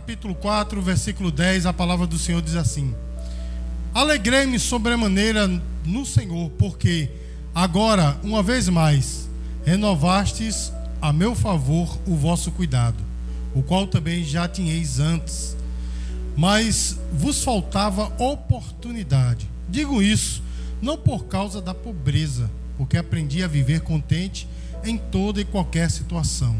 capítulo 0.00 0.34
4, 0.34 0.80
versículo 0.80 1.30
10, 1.30 1.66
a 1.66 1.74
palavra 1.74 2.06
do 2.06 2.18
Senhor 2.18 2.40
diz 2.40 2.56
assim: 2.56 2.94
Alegrei-me 3.92 4.58
sobremaneira 4.58 5.46
no 5.84 6.06
Senhor, 6.06 6.48
porque 6.52 7.10
agora, 7.54 8.18
uma 8.22 8.42
vez 8.42 8.66
mais, 8.70 9.28
renovastes 9.62 10.72
a 11.02 11.12
meu 11.12 11.34
favor 11.34 11.98
o 12.06 12.16
vosso 12.16 12.50
cuidado, 12.50 12.96
o 13.54 13.62
qual 13.62 13.86
também 13.86 14.24
já 14.24 14.48
tinhais 14.48 14.98
antes, 14.98 15.54
mas 16.34 16.98
vos 17.12 17.44
faltava 17.44 18.10
oportunidade. 18.18 19.46
Digo 19.68 20.02
isso 20.02 20.42
não 20.80 20.96
por 20.96 21.26
causa 21.26 21.60
da 21.60 21.74
pobreza, 21.74 22.50
porque 22.78 22.96
aprendi 22.96 23.44
a 23.44 23.48
viver 23.48 23.82
contente 23.82 24.48
em 24.82 24.96
toda 24.96 25.42
e 25.42 25.44
qualquer 25.44 25.90
situação. 25.90 26.56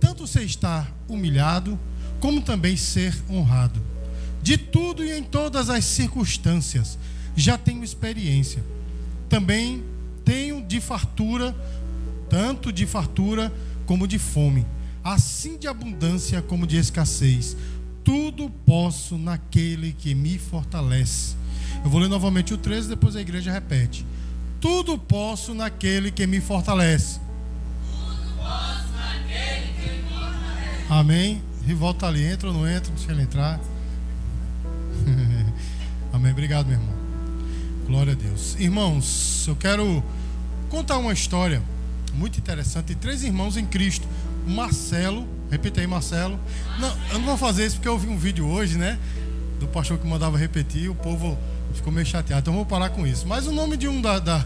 Tanto 0.00 0.26
ser 0.26 0.42
estar 0.42 0.92
humilhado, 1.08 1.78
como 2.26 2.40
também 2.40 2.76
ser 2.76 3.14
honrado. 3.30 3.80
De 4.42 4.58
tudo 4.58 5.04
e 5.04 5.12
em 5.12 5.22
todas 5.22 5.70
as 5.70 5.84
circunstâncias, 5.84 6.98
já 7.36 7.56
tenho 7.56 7.84
experiência. 7.84 8.64
Também 9.28 9.84
tenho 10.24 10.60
de 10.60 10.80
fartura, 10.80 11.54
tanto 12.28 12.72
de 12.72 12.84
fartura 12.84 13.54
como 13.86 14.08
de 14.08 14.18
fome, 14.18 14.66
assim 15.04 15.56
de 15.56 15.68
abundância 15.68 16.42
como 16.42 16.66
de 16.66 16.76
escassez. 16.76 17.56
Tudo 18.02 18.50
posso 18.50 19.16
naquele 19.16 19.92
que 19.92 20.12
me 20.12 20.36
fortalece. 20.36 21.36
Eu 21.84 21.90
vou 21.90 22.00
ler 22.00 22.08
novamente 22.08 22.52
o 22.52 22.58
13, 22.58 22.88
depois 22.88 23.14
a 23.14 23.20
igreja 23.20 23.52
repete. 23.52 24.04
Tudo 24.60 24.98
posso 24.98 25.54
naquele 25.54 26.10
que 26.10 26.26
me 26.26 26.40
fortalece. 26.40 27.20
Tudo 27.88 28.36
posso 28.36 28.88
naquele 28.96 29.72
que 29.74 29.92
me 29.92 30.08
fortalece. 30.10 30.86
Amém. 30.90 31.55
Rivolta 31.66 32.06
ali, 32.06 32.24
entra 32.24 32.46
ou 32.46 32.54
não 32.54 32.68
entra? 32.68 32.92
Deixa 32.94 33.10
ele 33.10 33.22
entrar. 33.22 33.58
Amém. 36.12 36.30
Obrigado, 36.30 36.66
meu 36.66 36.78
irmão. 36.78 36.94
Glória 37.88 38.12
a 38.12 38.16
Deus. 38.16 38.54
Irmãos, 38.56 39.44
eu 39.48 39.56
quero 39.56 40.02
contar 40.68 40.96
uma 40.98 41.12
história 41.12 41.60
muito 42.14 42.38
interessante 42.38 42.86
de 42.86 42.94
três 42.94 43.24
irmãos 43.24 43.56
em 43.56 43.66
Cristo. 43.66 44.06
Marcelo, 44.46 45.26
repita 45.50 45.80
aí, 45.80 45.88
Marcelo. 45.88 46.38
Não, 46.78 46.96
eu 47.10 47.18
não 47.18 47.26
vou 47.26 47.36
fazer 47.36 47.66
isso 47.66 47.76
porque 47.76 47.88
eu 47.88 47.98
vi 47.98 48.06
um 48.06 48.16
vídeo 48.16 48.46
hoje, 48.46 48.78
né? 48.78 48.96
Do 49.58 49.66
pastor 49.66 49.98
que 49.98 50.06
mandava 50.06 50.38
repetir, 50.38 50.88
o 50.88 50.94
povo 50.94 51.36
ficou 51.74 51.92
meio 51.92 52.06
chateado. 52.06 52.42
Então 52.42 52.54
eu 52.54 52.58
vou 52.58 52.66
parar 52.66 52.90
com 52.90 53.04
isso. 53.04 53.26
Mas 53.26 53.48
o 53.48 53.52
nome 53.52 53.76
de 53.76 53.88
um, 53.88 54.00
da, 54.00 54.20
da 54.20 54.44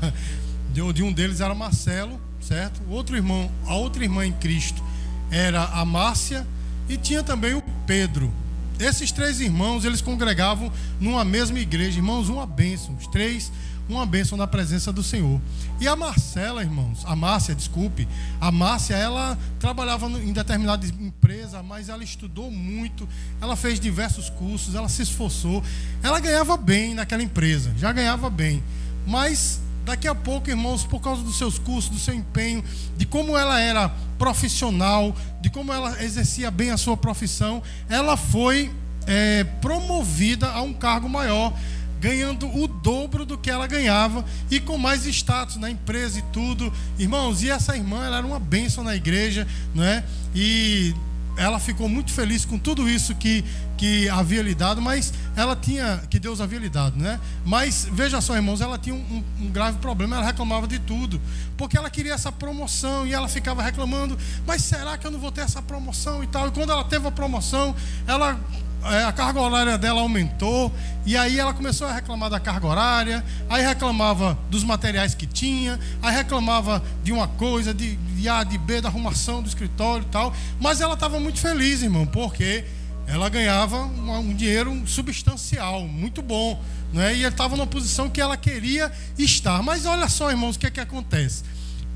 de 0.72 1.02
um 1.02 1.12
deles 1.12 1.42
era 1.42 1.55
Marcelo, 1.55 2.18
certo? 2.40 2.80
O 2.88 2.92
outro 2.92 3.14
irmão, 3.14 3.50
a 3.66 3.74
outra 3.74 4.02
irmã 4.02 4.24
em 4.24 4.32
Cristo 4.32 4.82
era 5.30 5.64
a 5.64 5.84
Márcia 5.84 6.46
e 6.91 6.96
tinha 6.96 7.22
também 7.22 7.55
o 7.55 7.62
Pedro. 7.86 8.33
Esses 8.78 9.12
três 9.12 9.41
irmãos, 9.41 9.84
eles 9.84 10.00
congregavam 10.00 10.72
numa 10.98 11.24
mesma 11.24 11.58
igreja, 11.58 11.98
irmãos, 11.98 12.28
uma 12.28 12.46
bênção. 12.46 12.96
Os 12.96 13.06
três 13.06 13.52
uma 13.92 14.06
bênção 14.06 14.38
na 14.38 14.46
presença 14.46 14.92
do 14.92 15.02
Senhor. 15.02 15.41
E 15.80 15.88
a 15.88 15.96
Marcela, 15.96 16.62
irmãos, 16.62 17.02
a 17.05 17.16
Márcia, 17.16 17.55
desculpe, 17.55 18.06
a 18.41 18.50
Márcia, 18.50 18.94
ela 18.94 19.36
trabalhava 19.58 20.06
em 20.06 20.33
determinada 20.33 20.86
empresa, 20.86 21.62
mas 21.62 21.88
ela 21.88 22.05
estudou 22.05 22.50
muito, 22.50 23.08
ela 23.41 23.56
fez 23.56 23.80
diversos 23.80 24.30
cursos, 24.30 24.74
ela 24.74 24.88
se 24.88 25.02
esforçou, 25.02 25.62
ela 26.02 26.20
ganhava 26.20 26.56
bem 26.56 26.94
naquela 26.94 27.22
empresa, 27.22 27.72
já 27.77 27.92
ganhava 27.92 28.30
bem, 28.30 28.62
mas 29.06 29.61
daqui 29.91 30.06
a 30.06 30.14
pouco, 30.14 30.48
irmãos, 30.48 30.84
por 30.84 31.00
causa 31.00 31.22
dos 31.22 31.36
seus 31.36 31.58
cursos, 31.58 31.91
do 31.91 31.98
seu 31.98 32.14
empenho, 32.14 32.62
de 32.96 33.05
como 33.05 33.36
ela 33.36 33.61
era 33.61 33.89
profissional, 34.18 35.14
de 35.40 35.51
como 35.51 35.73
ela 35.73 36.02
exercia 36.02 36.51
bem 36.51 36.70
a 36.70 36.77
sua 36.77 36.96
profissão, 36.96 37.61
ela 37.89 38.17
foi 38.17 38.70
é, 39.06 39.42
promovida 39.61 40.48
a 40.48 40.62
um 40.62 40.73
cargo 40.73 41.08
maior 41.08 41.52
ganhando 42.01 42.48
o 42.48 42.67
dobro 42.67 43.27
do 43.27 43.36
que 43.36 43.51
ela 43.51 43.67
ganhava 43.67 44.24
e 44.51 44.58
com 44.58 44.78
mais 44.78 45.05
status 45.05 45.56
na 45.56 45.68
empresa 45.68 46.18
e 46.20 46.22
tudo. 46.33 46.72
Irmãos, 46.98 47.42
e 47.42 47.51
essa 47.51 47.77
irmã, 47.77 48.05
ela 48.05 48.18
era 48.18 48.27
uma 48.27 48.39
bênção 48.40 48.83
na 48.83 48.96
igreja, 48.96 49.46
não 49.74 49.84
é? 49.84 50.02
E 50.34 50.95
ela 51.40 51.58
ficou 51.58 51.89
muito 51.89 52.12
feliz 52.12 52.45
com 52.45 52.58
tudo 52.58 52.86
isso 52.86 53.14
que, 53.14 53.42
que 53.78 54.06
havia 54.11 54.42
lhe 54.42 54.55
dado, 54.55 54.83
mas 54.83 55.11
ela 55.34 55.56
tinha, 55.56 56.02
que 56.11 56.18
Deus 56.18 56.39
havia 56.39 56.58
lhe 56.58 56.68
dado, 56.68 56.98
né? 56.98 57.18
Mas 57.46 57.89
veja 57.90 58.20
só, 58.20 58.36
irmãos, 58.36 58.61
ela 58.61 58.77
tinha 58.77 58.95
um, 58.95 59.24
um, 59.40 59.48
grave 59.48 59.78
problema, 59.78 60.17
ela 60.17 60.27
reclamava 60.27 60.68
de 60.68 60.78
tudo, 60.78 61.18
porque 61.56 61.78
ela 61.78 61.89
queria 61.89 62.12
essa 62.12 62.30
promoção 62.30 63.06
e 63.06 63.14
ela 63.14 63.27
ficava 63.27 63.62
reclamando, 63.62 64.18
mas 64.46 64.62
será 64.62 64.98
que 64.98 65.06
eu 65.06 65.11
não 65.11 65.18
vou 65.18 65.33
ter 65.33 65.40
essa 65.40 65.62
promoção 65.62 66.23
e 66.23 66.27
tal? 66.27 66.48
E 66.48 66.51
quando 66.51 66.73
ela 66.73 66.84
teve 66.84 67.08
a 67.08 67.11
promoção, 67.11 67.74
ela 68.07 68.39
a 68.83 69.13
carga 69.13 69.41
horária 69.41 69.77
dela 69.77 70.01
aumentou, 70.01 70.73
e 71.05 71.17
aí 71.17 71.39
ela 71.39 71.52
começou 71.52 71.86
a 71.86 71.92
reclamar 71.92 72.30
da 72.30 72.41
carga 72.41 72.67
horária, 72.67 73.24
aí 73.48 73.64
reclamava 73.64 74.39
dos 74.51 74.64
materiais 74.64 75.14
que 75.14 75.27
tinha, 75.27 75.79
aí 76.02 76.14
reclamava 76.14 76.83
de 77.02 77.13
uma 77.13 77.29
coisa, 77.29 77.74
de, 77.74 77.96
de 77.96 78.29
A, 78.29 78.42
de 78.42 78.58
B, 78.58 78.80
da 78.80 78.89
arrumação 78.89 79.42
do 79.42 79.48
escritório 79.48 80.05
e 80.05 80.11
tal, 80.11 80.35
mas 80.61 80.80
ela 80.80 80.95
estava 80.95 81.20
muito 81.20 81.39
feliz, 81.39 81.83
irmão, 81.83 82.07
porque 82.07 82.64
ela 83.07 83.29
ganhava 83.29 83.77
um, 83.77 84.19
um 84.19 84.35
dinheiro 84.35 84.83
substancial, 84.86 85.83
muito 85.83 86.23
bom, 86.23 86.63
né? 86.92 87.14
e 87.14 87.24
estava 87.24 87.57
numa 87.57 87.67
posição 87.67 88.08
que 88.08 88.20
ela 88.20 88.36
queria 88.36 88.90
estar. 89.19 89.63
Mas 89.63 89.85
olha 89.85 90.08
só, 90.08 90.30
irmãos, 90.30 90.57
o 90.57 90.58
que 90.58 90.67
é 90.67 90.70
que 90.70 90.80
acontece? 90.80 91.42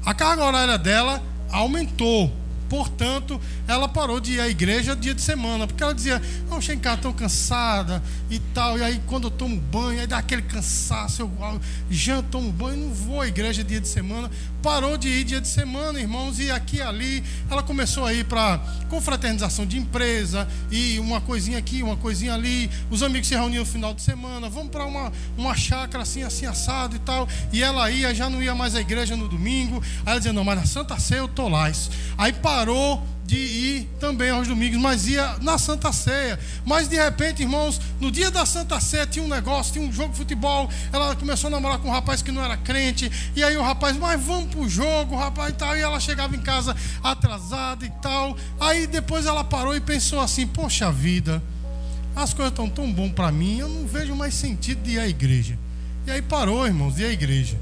A 0.04 0.12
carga 0.12 0.44
horária 0.44 0.76
dela 0.76 1.22
aumentou, 1.50 2.34
Portanto, 2.74 3.40
ela 3.68 3.86
parou 3.86 4.18
de 4.18 4.32
ir 4.32 4.40
à 4.40 4.48
igreja 4.48 4.96
dia 4.96 5.14
de 5.14 5.22
semana, 5.22 5.64
porque 5.64 5.80
ela 5.80 5.94
dizia: 5.94 6.20
Não, 6.50 6.60
cheguei 6.60 6.74
em 6.74 6.80
casa 6.80 7.02
tão 7.02 7.12
cansada 7.12 8.02
e 8.28 8.40
tal. 8.52 8.76
E 8.76 8.82
aí, 8.82 9.00
quando 9.06 9.28
eu 9.28 9.30
tomo 9.30 9.60
banho, 9.60 10.00
aí 10.00 10.08
dá 10.08 10.18
aquele 10.18 10.42
cansaço, 10.42 11.22
eu 11.22 11.60
janto, 11.88 12.30
tomo 12.30 12.50
banho, 12.50 12.88
não 12.88 12.92
vou 12.92 13.20
à 13.20 13.28
igreja 13.28 13.62
dia 13.62 13.80
de 13.80 13.86
semana. 13.86 14.28
Parou 14.60 14.96
de 14.96 15.08
ir 15.08 15.24
dia 15.24 15.40
de 15.40 15.46
semana, 15.46 16.00
irmãos, 16.00 16.40
e 16.40 16.50
aqui 16.50 16.78
e 16.78 16.82
ali. 16.82 17.22
Ela 17.48 17.62
começou 17.62 18.04
a 18.06 18.12
ir 18.12 18.24
para 18.24 18.58
confraternização 18.88 19.64
de 19.66 19.78
empresa, 19.78 20.48
e 20.68 20.98
uma 20.98 21.20
coisinha 21.20 21.58
aqui, 21.58 21.80
uma 21.80 21.96
coisinha 21.96 22.34
ali. 22.34 22.68
Os 22.90 23.04
amigos 23.04 23.28
se 23.28 23.36
reuniam 23.36 23.62
no 23.62 23.70
final 23.70 23.94
de 23.94 24.02
semana, 24.02 24.48
vamos 24.48 24.70
para 24.70 24.84
uma, 24.84 25.12
uma 25.36 25.54
chácara 25.54 26.02
assim, 26.02 26.24
assim, 26.24 26.46
assado 26.46 26.96
e 26.96 26.98
tal. 26.98 27.28
E 27.52 27.62
ela 27.62 27.88
ia, 27.88 28.12
já 28.12 28.28
não 28.28 28.42
ia 28.42 28.54
mais 28.54 28.74
à 28.74 28.80
igreja 28.80 29.14
no 29.16 29.28
domingo. 29.28 29.80
Aí 29.98 30.10
ela 30.10 30.16
dizia: 30.16 30.32
Não, 30.32 30.42
mas 30.42 30.58
na 30.58 30.66
Santa 30.66 30.98
Ceia 30.98 31.18
eu 31.18 31.28
tô 31.28 31.46
lá. 31.46 31.70
Aí 32.16 32.32
parou 32.32 32.63
parou 32.64 33.02
de 33.26 33.36
ir 33.36 33.88
também 34.00 34.30
aos 34.30 34.48
domingos, 34.48 34.80
mas 34.80 35.06
ia 35.06 35.36
na 35.42 35.58
Santa 35.58 35.92
Ceia. 35.92 36.38
Mas 36.64 36.88
de 36.88 36.96
repente, 36.96 37.42
irmãos, 37.42 37.78
no 38.00 38.10
dia 38.10 38.30
da 38.30 38.46
Santa 38.46 38.80
Ceia 38.80 39.06
tinha 39.06 39.22
um 39.22 39.28
negócio, 39.28 39.74
tinha 39.74 39.86
um 39.86 39.92
jogo 39.92 40.12
de 40.12 40.16
futebol. 40.16 40.68
Ela 40.90 41.14
começou 41.14 41.48
a 41.48 41.50
namorar 41.50 41.78
com 41.78 41.88
um 41.88 41.92
rapaz 41.92 42.22
que 42.22 42.32
não 42.32 42.42
era 42.42 42.56
crente. 42.56 43.10
E 43.36 43.44
aí 43.44 43.54
o 43.56 43.62
rapaz, 43.62 43.98
mas 43.98 44.22
vamos 44.22 44.50
pro 44.50 44.66
jogo, 44.66 45.14
rapaz, 45.14 45.50
e 45.50 45.56
tal. 45.56 45.76
E 45.76 45.80
ela 45.80 46.00
chegava 46.00 46.34
em 46.34 46.40
casa 46.40 46.74
atrasada 47.02 47.84
e 47.84 47.90
tal. 48.00 48.34
Aí 48.58 48.86
depois 48.86 49.26
ela 49.26 49.44
parou 49.44 49.76
e 49.76 49.80
pensou 49.80 50.20
assim: 50.20 50.46
Poxa 50.46 50.90
vida, 50.90 51.42
as 52.16 52.32
coisas 52.32 52.52
estão 52.52 52.68
tão 52.68 52.90
bom 52.90 53.10
para 53.10 53.30
mim, 53.30 53.58
eu 53.58 53.68
não 53.68 53.86
vejo 53.86 54.14
mais 54.14 54.32
sentido 54.32 54.82
de 54.82 54.92
ir 54.92 55.00
à 55.00 55.06
igreja. 55.06 55.58
E 56.06 56.10
aí 56.10 56.22
parou, 56.22 56.66
irmãos, 56.66 56.94
de 56.94 57.02
ir 57.02 57.06
à 57.06 57.12
igreja. 57.12 57.58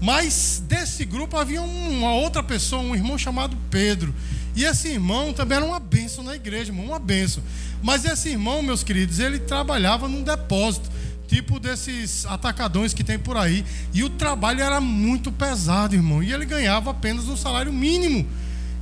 Mas 0.00 0.62
desse 0.66 1.04
grupo 1.04 1.36
havia 1.36 1.60
uma 1.60 2.12
outra 2.12 2.42
pessoa, 2.42 2.82
um 2.82 2.94
irmão 2.94 3.18
chamado 3.18 3.56
Pedro. 3.70 4.14
E 4.54 4.64
esse 4.64 4.88
irmão 4.88 5.32
também 5.32 5.56
era 5.56 5.64
uma 5.64 5.78
bênção 5.80 6.24
na 6.24 6.34
igreja, 6.34 6.70
irmão, 6.70 6.86
uma 6.86 6.98
bênção. 6.98 7.42
Mas 7.82 8.04
esse 8.04 8.28
irmão, 8.28 8.62
meus 8.62 8.82
queridos, 8.82 9.18
ele 9.18 9.38
trabalhava 9.38 10.08
num 10.08 10.22
depósito, 10.22 10.90
tipo 11.26 11.60
desses 11.60 12.26
atacadões 12.26 12.92
que 12.94 13.04
tem 13.04 13.18
por 13.18 13.36
aí. 13.36 13.64
E 13.92 14.02
o 14.02 14.10
trabalho 14.10 14.60
era 14.60 14.80
muito 14.80 15.30
pesado, 15.30 15.94
irmão. 15.94 16.22
E 16.22 16.32
ele 16.32 16.44
ganhava 16.44 16.90
apenas 16.90 17.28
um 17.28 17.36
salário 17.36 17.72
mínimo. 17.72 18.26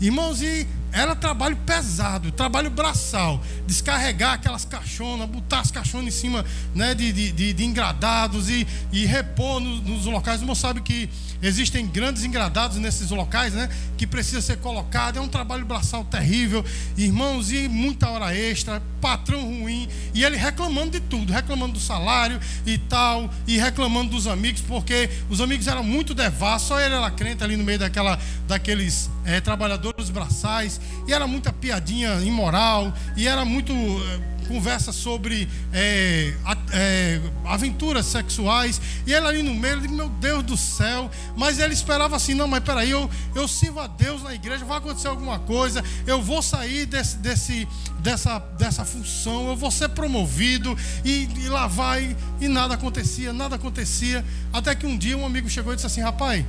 Irmãos, 0.00 0.42
e 0.42 0.66
era 0.92 1.14
trabalho 1.14 1.56
pesado, 1.56 2.32
trabalho 2.32 2.70
braçal. 2.70 3.42
Descarregar 3.66 4.34
aquelas 4.34 4.64
caixonas, 4.64 5.28
botar 5.28 5.60
as 5.60 5.70
caixonas 5.70 6.06
em 6.06 6.10
cima 6.10 6.44
né, 6.74 6.94
de, 6.94 7.12
de, 7.12 7.52
de 7.52 7.64
engradados 7.64 8.48
e, 8.48 8.66
e 8.92 9.04
repor 9.04 9.60
nos, 9.60 9.82
nos 9.82 10.06
locais. 10.06 10.40
O 10.40 10.44
irmão 10.44 10.54
sabe 10.54 10.80
que 10.80 11.08
existem 11.42 11.86
grandes 11.86 12.24
engradados 12.24 12.78
nesses 12.78 13.10
locais, 13.10 13.52
né? 13.52 13.68
Que 13.96 14.06
precisa 14.06 14.40
ser 14.40 14.58
colocado. 14.58 15.18
É 15.18 15.20
um 15.20 15.28
trabalho 15.28 15.64
braçal 15.66 16.04
terrível. 16.04 16.64
Irmãos, 16.96 17.52
e 17.52 17.68
muita 17.68 18.08
hora 18.08 18.34
extra, 18.34 18.82
patrão 19.00 19.42
ruim. 19.42 19.88
E 20.14 20.24
ele 20.24 20.36
reclamando 20.36 20.92
de 20.92 21.00
tudo, 21.00 21.32
reclamando 21.32 21.74
do 21.74 21.80
salário 21.80 22.40
e 22.64 22.78
tal, 22.78 23.30
e 23.46 23.58
reclamando 23.58 24.10
dos 24.10 24.26
amigos, 24.26 24.62
porque 24.62 25.10
os 25.28 25.40
amigos 25.40 25.66
eram 25.66 25.82
muito 25.82 26.14
devassos, 26.14 26.68
só 26.68 26.80
ele 26.80 26.94
era 26.94 27.10
crente 27.10 27.44
ali 27.44 27.56
no 27.56 27.64
meio 27.64 27.78
daquela, 27.78 28.18
daqueles 28.48 29.10
é, 29.26 29.40
trabalhadores 29.40 30.08
braçais, 30.08 30.80
e 31.06 31.12
era 31.12 31.26
muita 31.26 31.52
piadinha 31.52 32.14
imoral, 32.22 32.92
e 33.16 33.26
era 33.26 33.44
muito. 33.44 33.72
É, 33.72 34.36
conversa 34.46 34.92
sobre 34.92 35.48
é, 35.72 36.32
é, 36.72 37.20
aventuras 37.44 38.06
sexuais, 38.06 38.80
e 39.06 39.12
ele 39.12 39.26
ali 39.26 39.42
no 39.42 39.54
meio, 39.54 39.80
diz, 39.80 39.90
meu 39.90 40.08
Deus 40.08 40.42
do 40.44 40.56
céu, 40.56 41.10
mas 41.36 41.58
ele 41.58 41.74
esperava 41.74 42.16
assim, 42.16 42.34
não, 42.34 42.48
mas 42.48 42.62
peraí, 42.62 42.90
eu, 42.90 43.10
eu 43.34 43.46
sirvo 43.46 43.80
a 43.80 43.86
Deus 43.86 44.22
na 44.22 44.34
igreja, 44.34 44.64
vai 44.64 44.78
acontecer 44.78 45.08
alguma 45.08 45.38
coisa, 45.38 45.82
eu 46.06 46.22
vou 46.22 46.40
sair 46.42 46.86
desse, 46.86 47.16
desse, 47.18 47.68
dessa, 48.00 48.38
dessa 48.38 48.84
função, 48.84 49.48
eu 49.48 49.56
vou 49.56 49.70
ser 49.70 49.88
promovido, 49.90 50.76
e, 51.04 51.28
e 51.38 51.48
lá 51.48 51.66
vai, 51.66 52.16
e 52.40 52.48
nada 52.48 52.74
acontecia, 52.74 53.32
nada 53.32 53.56
acontecia, 53.56 54.24
até 54.52 54.74
que 54.74 54.86
um 54.86 54.96
dia 54.96 55.16
um 55.16 55.26
amigo 55.26 55.48
chegou 55.48 55.72
e 55.72 55.76
disse 55.76 55.86
assim, 55.86 56.00
rapaz, 56.00 56.44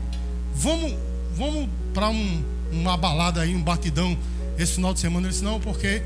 vamos, 0.53 0.93
vamos 1.35 1.69
para 1.93 2.09
um, 2.09 2.56
uma 2.71 2.97
balada 2.97 3.41
aí, 3.41 3.55
um 3.55 3.61
batidão, 3.61 4.17
esse 4.57 4.73
final 4.73 4.93
de 4.93 4.99
semana, 4.99 5.27
ele 5.27 5.31
disse, 5.31 5.43
não, 5.43 5.59
porque 5.59 6.01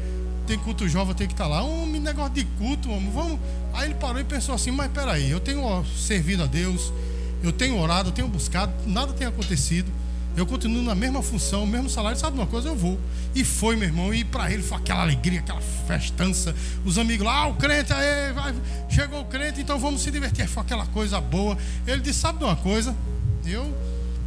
tem 0.52 0.58
culto 0.58 0.88
jovem, 0.88 1.16
tem 1.16 1.28
que 1.28 1.34
estar 1.34 1.48
lá. 1.48 1.64
Um 1.64 1.86
negócio 1.88 2.34
de 2.34 2.44
culto, 2.44 2.90
homem, 2.92 3.10
vamos. 3.12 3.40
Aí 3.74 3.88
ele 3.88 3.96
parou 3.96 4.20
e 4.20 4.24
pensou 4.24 4.54
assim: 4.54 4.72
mas 4.72 4.92
peraí, 4.92 5.30
eu 5.30 5.40
tenho 5.40 5.86
servido 5.86 6.44
a 6.44 6.46
Deus, 6.46 6.92
eu 7.44 7.52
tenho 7.52 7.80
orado, 7.80 8.10
eu 8.10 8.14
tenho 8.14 8.28
buscado, 8.28 8.74
nada 8.86 9.14
tem 9.14 9.28
acontecido. 9.28 9.90
Eu 10.36 10.46
continuo 10.46 10.82
na 10.82 10.96
mesma 10.96 11.22
função, 11.22 11.66
mesmo 11.66 11.90
salário, 11.90 12.18
sabe 12.18 12.38
uma 12.38 12.48
coisa? 12.48 12.70
Eu 12.70 12.76
vou. 12.76 12.98
E 13.36 13.44
foi, 13.44 13.76
meu 13.76 13.90
irmão, 13.90 14.14
e 14.14 14.24
para 14.24 14.50
ele 14.50 14.64
foi 14.64 14.78
aquela 14.78 15.02
alegria, 15.02 15.40
aquela 15.40 15.60
festança. 15.60 16.56
Os 16.86 16.98
amigos 16.98 17.26
lá, 17.26 17.44
ah, 17.44 17.48
o 17.48 17.56
crente, 17.56 17.92
aí, 17.92 18.32
vai, 18.32 18.56
chegou 18.90 19.22
o 19.22 19.26
crente, 19.26 19.60
então 19.60 19.78
vamos 19.78 20.02
se 20.02 20.10
divertir. 20.10 20.48
Foi 20.48 20.64
aquela 20.64 20.86
coisa 20.88 21.20
boa. 21.20 21.58
Ele 21.86 22.02
disse: 22.02 22.20
sabe 22.20 22.44
uma 22.44 22.56
coisa? 22.56 22.96
Eu, 23.46 23.74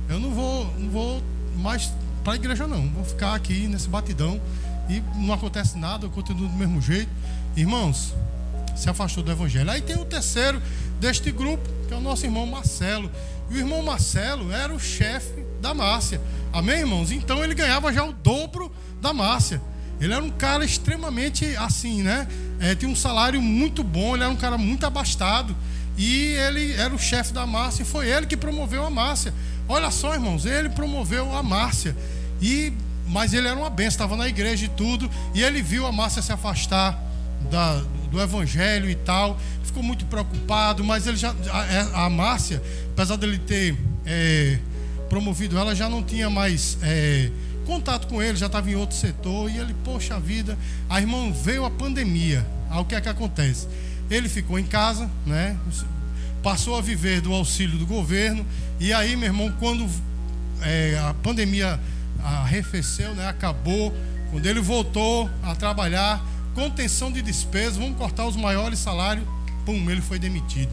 eu 0.09 0.21
não 0.21 0.31
vou, 0.31 0.67
não 0.79 0.91
vou 0.91 1.23
mais 1.57 1.91
para 2.25 2.33
a 2.33 2.37
igreja, 2.37 2.67
não. 2.67 2.89
Vou 2.89 3.05
ficar 3.05 3.35
aqui 3.35 3.69
nesse 3.69 3.87
batidão 3.87 4.41
e 4.89 5.03
não 5.17 5.35
acontece 5.35 5.77
nada, 5.79 6.07
eu 6.07 6.11
continuo 6.11 6.49
do 6.49 6.55
mesmo 6.55 6.81
jeito. 6.81 7.11
Irmãos, 7.55 8.15
se 8.75 8.89
afastou 8.89 9.23
do 9.23 9.31
evangelho. 9.31 9.71
Aí 9.71 9.83
tem 9.83 9.97
o 9.97 10.05
terceiro 10.05 10.61
deste 10.99 11.31
grupo, 11.31 11.69
que 11.87 11.95
é 11.95 11.97
o 11.97 12.01
nosso 12.01 12.25
irmão 12.25 12.47
Marcelo. 12.47 13.11
E 13.51 13.55
o 13.55 13.59
irmão 13.59 13.83
Marcelo 13.83 14.51
era 14.51 14.73
o 14.73 14.81
chefe 14.81 15.45
da 15.61 15.75
Márcia. 15.75 16.21
Amém, 16.53 16.81
irmãos? 16.81 17.13
Então 17.13 17.45
ele 17.45 17.55
ganhava 17.55 17.93
já 17.93 18.03
o 18.05 18.13
dobro 18.13 18.73
da 19.01 19.13
Márcia. 19.13 19.61
Ele 20.01 20.13
era 20.13 20.25
um 20.25 20.31
cara 20.31 20.65
extremamente 20.65 21.57
assim, 21.57 22.03
né? 22.03 22.27
É, 22.59 22.75
tinha 22.75 22.91
um 22.91 22.97
salário 22.97 23.41
muito 23.41 23.85
bom, 23.85 24.15
ele 24.15 24.25
era 24.25 24.33
um 24.33 24.37
cara 24.37 24.59
muito 24.59 24.85
abastado. 24.87 25.55
E 25.97 26.33
ele 26.33 26.73
era 26.73 26.93
o 26.93 26.99
chefe 26.99 27.33
da 27.33 27.47
Márcia 27.47 27.83
e 27.83 27.87
foi 27.87 28.09
ele 28.09 28.27
que 28.27 28.37
promoveu 28.37 28.85
a 28.85 28.91
Márcia. 28.91 29.33
Olha 29.69 29.91
só, 29.91 30.15
irmãos, 30.15 30.45
ele 30.45 30.69
promoveu 30.69 31.35
a 31.35 31.43
Márcia. 31.43 31.97
E 32.41 32.73
mas 33.07 33.35
ele 33.35 33.47
era 33.47 33.57
uma 33.57 33.71
benção, 33.71 33.91
estava 33.91 34.17
na 34.17 34.29
igreja 34.29 34.65
e 34.65 34.69
tudo, 34.69 35.11
e 35.35 35.43
ele 35.43 35.63
viu 35.63 35.87
a 35.87 35.93
Márcia 35.93 36.23
se 36.23 36.33
afastar 36.33 36.99
da, 37.51 37.83
do 38.11 38.21
evangelho 38.21 38.89
e 38.89 38.95
tal, 38.95 39.39
ficou 39.63 39.83
muito 39.83 40.07
preocupado, 40.07 40.83
mas 40.83 41.07
ele 41.07 41.17
já 41.17 41.35
a, 41.51 42.07
a 42.07 42.11
Márcia, 42.11 42.63
apesar 42.93 43.17
dele 43.17 43.39
ter 43.39 43.77
é, 44.07 44.59
promovido 45.09 45.59
ela, 45.59 45.75
já 45.75 45.89
não 45.89 46.03
tinha 46.03 46.31
mais 46.31 46.79
é, 46.83 47.31
contato 47.67 48.07
com 48.07 48.23
ele, 48.23 48.37
já 48.37 48.47
estava 48.47 48.71
em 48.71 48.75
outro 48.75 48.97
setor, 48.97 49.51
e 49.51 49.59
ele, 49.59 49.75
poxa 49.85 50.19
vida, 50.19 50.59
a 50.89 51.01
irmã 51.01 51.31
veio 51.31 51.65
a 51.65 51.71
pandemia, 51.71 52.47
aí 52.71 52.81
o 52.81 52.85
que 52.85 52.95
é 52.95 53.01
que 53.01 53.09
acontece? 53.09 53.69
Ele 54.11 54.29
ficou 54.29 54.59
em 54.59 54.65
casa, 54.65 55.11
né? 55.27 55.57
Passou 56.45 56.77
a 56.77 56.81
viver 56.81 57.21
do 57.21 57.33
auxílio 57.33 57.79
do 57.79 57.87
governo, 57.87 58.47
e 58.79 58.93
aí, 58.93 59.17
meu 59.17 59.29
irmão, 59.29 59.53
quando 59.59 59.89
é, 60.61 60.97
a 60.99 61.15
pandemia 61.15 61.81
arrefeceu, 62.23 63.15
né? 63.15 63.27
acabou. 63.27 63.95
Quando 64.31 64.47
ele 64.47 64.61
voltou 64.61 65.31
a 65.43 65.55
trabalhar, 65.55 66.23
contenção 66.55 67.11
de 67.11 67.23
despesas, 67.23 67.77
vamos 67.77 67.97
cortar 67.97 68.27
os 68.27 68.37
maiores 68.37 68.79
salários, 68.79 69.27
pum, 69.65 69.91
ele 69.91 70.03
foi 70.03 70.19
demitido. 70.19 70.71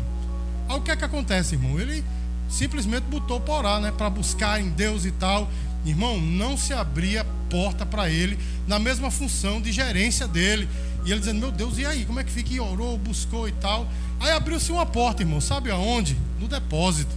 Aí 0.67 0.75
o 0.77 0.81
que 0.81 0.91
é 0.91 0.95
que 0.95 1.05
acontece, 1.05 1.55
irmão? 1.55 1.79
Ele 1.79 2.03
simplesmente 2.49 3.03
botou 3.03 3.39
para 3.39 3.53
orar, 3.53 3.81
né? 3.81 3.91
Para 3.91 4.09
buscar 4.09 4.59
em 4.59 4.69
Deus 4.69 5.05
e 5.05 5.11
tal. 5.11 5.49
Irmão, 5.85 6.19
não 6.19 6.57
se 6.57 6.73
abria 6.73 7.25
porta 7.49 7.85
para 7.85 8.09
ele 8.09 8.37
na 8.67 8.77
mesma 8.77 9.09
função 9.09 9.61
de 9.61 9.71
gerência 9.71 10.27
dele. 10.27 10.67
E 11.05 11.11
ele 11.11 11.19
dizendo, 11.19 11.39
meu 11.39 11.51
Deus, 11.51 11.77
e 11.77 11.85
aí? 11.85 12.05
Como 12.05 12.19
é 12.19 12.23
que 12.23 12.31
fica? 12.31 12.53
E 12.53 12.59
orou, 12.59 12.97
buscou 12.97 13.47
e 13.47 13.51
tal. 13.53 13.87
Aí 14.21 14.29
abriu-se 14.31 14.71
uma 14.71 14.85
porta, 14.85 15.23
irmão, 15.23 15.41
sabe 15.41 15.71
aonde? 15.71 16.15
No 16.39 16.47
depósito. 16.47 17.11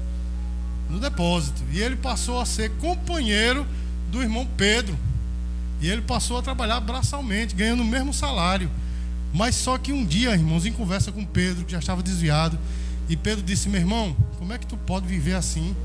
No 0.88 0.98
depósito. 0.98 1.62
E 1.70 1.80
ele 1.80 1.96
passou 1.96 2.40
a 2.40 2.46
ser 2.46 2.70
companheiro 2.78 3.66
do 4.10 4.22
irmão 4.22 4.48
Pedro. 4.56 4.98
E 5.82 5.88
ele 5.88 6.00
passou 6.00 6.38
a 6.38 6.42
trabalhar 6.42 6.80
braçalmente, 6.80 7.54
ganhando 7.54 7.82
o 7.82 7.86
mesmo 7.86 8.14
salário. 8.14 8.70
Mas 9.34 9.54
só 9.54 9.76
que 9.76 9.92
um 9.92 10.02
dia, 10.04 10.32
irmãos, 10.32 10.64
em 10.64 10.72
conversa 10.72 11.12
com 11.12 11.26
Pedro, 11.26 11.66
que 11.66 11.72
já 11.72 11.78
estava 11.78 12.02
desviado, 12.02 12.58
e 13.06 13.16
Pedro 13.16 13.44
disse: 13.44 13.68
Meu 13.68 13.80
irmão, 13.80 14.16
como 14.38 14.54
é 14.54 14.58
que 14.58 14.66
tu 14.66 14.76
pode 14.76 15.06
viver 15.06 15.34
assim? 15.34 15.76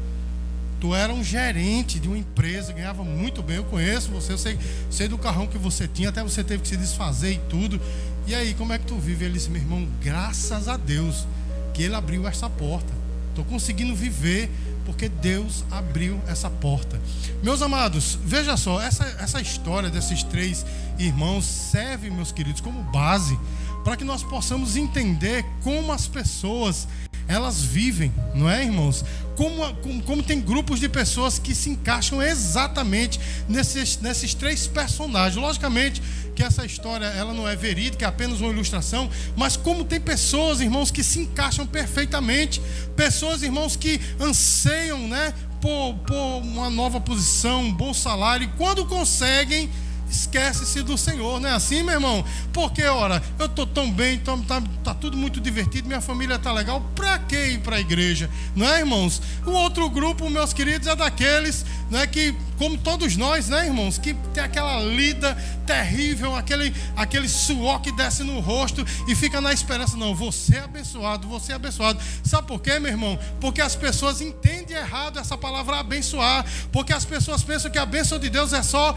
Tu 0.80 0.95
era 0.95 1.12
um 1.12 1.21
gerente 1.21 2.00
de 2.00 2.07
uma 2.07 2.18
empresa, 2.18 2.71
ganhava 2.71 3.04
muito 3.04 3.44
bem. 3.44 3.57
Eu 3.57 3.66
conheço 3.66 4.10
você, 4.12 4.31
eu 4.31 4.38
sei, 4.38 4.57
sei 4.89 5.10
do 5.10 5.18
carrão 5.18 5.48
que 5.48 5.57
você 5.57 5.86
tinha, 5.86 6.07
até 6.07 6.24
você 6.24 6.44
teve 6.45 6.63
que 6.63 6.69
se 6.69 6.77
desfazer 6.77 7.33
e 7.33 7.39
tudo. 7.50 7.81
E 8.29 8.35
aí, 8.35 8.53
como 8.53 8.71
é 8.71 8.77
que 8.77 8.85
tu 8.85 8.95
vive? 8.95 9.25
Ele 9.25 9.33
disse: 9.33 9.49
Meu 9.49 9.59
irmão, 9.59 9.87
graças 9.99 10.67
a 10.67 10.77
Deus 10.77 11.25
que 11.73 11.81
ele 11.81 11.95
abriu 11.95 12.27
essa 12.27 12.47
porta. 12.47 12.93
Estou 13.29 13.43
conseguindo 13.43 13.95
viver 13.95 14.51
porque 14.85 15.09
Deus 15.09 15.65
abriu 15.71 16.21
essa 16.27 16.47
porta. 16.47 17.01
Meus 17.41 17.59
amados, 17.63 18.19
veja 18.23 18.55
só, 18.55 18.79
essa, 18.79 19.03
essa 19.19 19.41
história 19.41 19.89
desses 19.89 20.21
três 20.21 20.63
irmãos 20.99 21.43
serve, 21.43 22.11
meus 22.11 22.31
queridos, 22.31 22.61
como 22.61 22.83
base 22.91 23.35
para 23.83 23.97
que 23.97 24.03
nós 24.03 24.21
possamos 24.21 24.75
entender 24.75 25.43
como 25.63 25.91
as 25.91 26.05
pessoas 26.05 26.87
elas 27.29 27.61
vivem, 27.61 28.11
não 28.33 28.49
é, 28.49 28.63
irmãos? 28.63 29.05
Como, 29.35 29.63
como, 29.75 30.01
como, 30.01 30.23
tem 30.23 30.41
grupos 30.41 30.79
de 30.79 30.89
pessoas 30.89 31.37
que 31.37 31.53
se 31.53 31.69
encaixam 31.69 32.21
exatamente 32.21 33.19
nesses, 33.47 33.99
nesses 33.99 34.33
três 34.33 34.65
personagens. 34.65 35.35
Logicamente 35.41 36.01
que 36.35 36.41
essa 36.41 36.65
história 36.65 37.05
ela 37.05 37.31
não 37.31 37.47
é 37.47 37.55
verídica, 37.55 38.03
é 38.03 38.07
apenas 38.07 38.41
uma 38.41 38.51
ilustração, 38.51 39.09
mas 39.37 39.55
como 39.55 39.85
tem 39.85 40.01
pessoas, 40.01 40.59
irmãos, 40.59 40.89
que 40.89 41.03
se 41.03 41.19
encaixam 41.19 41.67
perfeitamente, 41.67 42.59
pessoas, 42.95 43.43
irmãos, 43.43 43.75
que 43.75 44.01
anseiam, 44.19 45.07
né, 45.07 45.33
por, 45.61 45.93
por 46.07 46.41
uma 46.41 46.69
nova 46.69 46.99
posição, 46.99 47.61
um 47.61 47.73
bom 47.73 47.93
salário, 47.93 48.45
e 48.45 48.57
quando 48.57 48.85
conseguem 48.85 49.69
esquece-se 50.09 50.81
do 50.81 50.97
Senhor, 50.97 51.39
não 51.39 51.50
é 51.50 51.53
assim, 51.53 51.83
meu 51.83 51.95
irmão? 51.95 52.25
Porque, 52.51 52.83
ora, 52.83 53.21
eu 53.38 53.45
estou 53.45 53.65
tão 53.65 53.91
bem, 53.91 54.19
tô, 54.19 54.38
tá, 54.39 54.61
tá 54.83 54.94
tudo 54.94 55.15
muito 55.15 55.39
divertido, 55.39 55.88
minha 55.88 56.01
família 56.01 56.35
está 56.35 56.51
legal, 56.51 56.81
para 56.95 57.19
que 57.19 57.35
ir 57.35 57.59
para 57.59 57.78
a 57.78 57.80
igreja? 57.80 58.30
Não 58.56 58.68
é, 58.68 58.80
irmãos? 58.80 59.21
O 59.45 59.51
outro 59.51 59.89
grupo, 59.89 60.30
meus 60.30 60.54
queridos, 60.54 60.87
é 60.87 60.95
daqueles 60.95 61.66
né, 61.89 62.06
que, 62.07 62.35
como 62.57 62.78
todos 62.78 63.16
nós, 63.16 63.49
né, 63.49 63.66
irmãos, 63.66 63.97
que 63.97 64.13
tem 64.33 64.44
aquela 64.44 64.80
lida 64.80 65.35
terrível, 65.66 66.35
aquele, 66.35 66.73
aquele 66.95 67.28
suor 67.28 67.81
que 67.81 67.92
desce 67.92 68.23
no 68.23 68.39
rosto 68.39 68.85
e 69.07 69.16
fica 69.16 69.39
na 69.39 69.54
esperança, 69.54 69.95
não, 69.95 70.16
você 70.16 70.56
é 70.56 70.61
abençoado, 70.61 71.28
você 71.28 71.51
é 71.51 71.56
abençoado. 71.56 71.99
Sabe 72.23 72.47
por 72.47 72.59
quê, 72.61 72.80
meu 72.80 72.92
irmão? 72.92 73.19
Porque 73.39 73.61
as 73.61 73.75
pessoas 73.75 74.21
entendem 74.21 74.75
errado 74.75 75.19
essa 75.19 75.37
palavra 75.37 75.80
abençoar, 75.80 76.45
porque 76.71 76.94
as 76.94 77.06
pessoas 77.06 77.44
pensam 77.44 77.69
que 77.69 77.78
a 77.78 77.85
bênção 77.85 78.19
de 78.19 78.30
Deus 78.30 78.54
é 78.54 78.63
só 78.63 78.95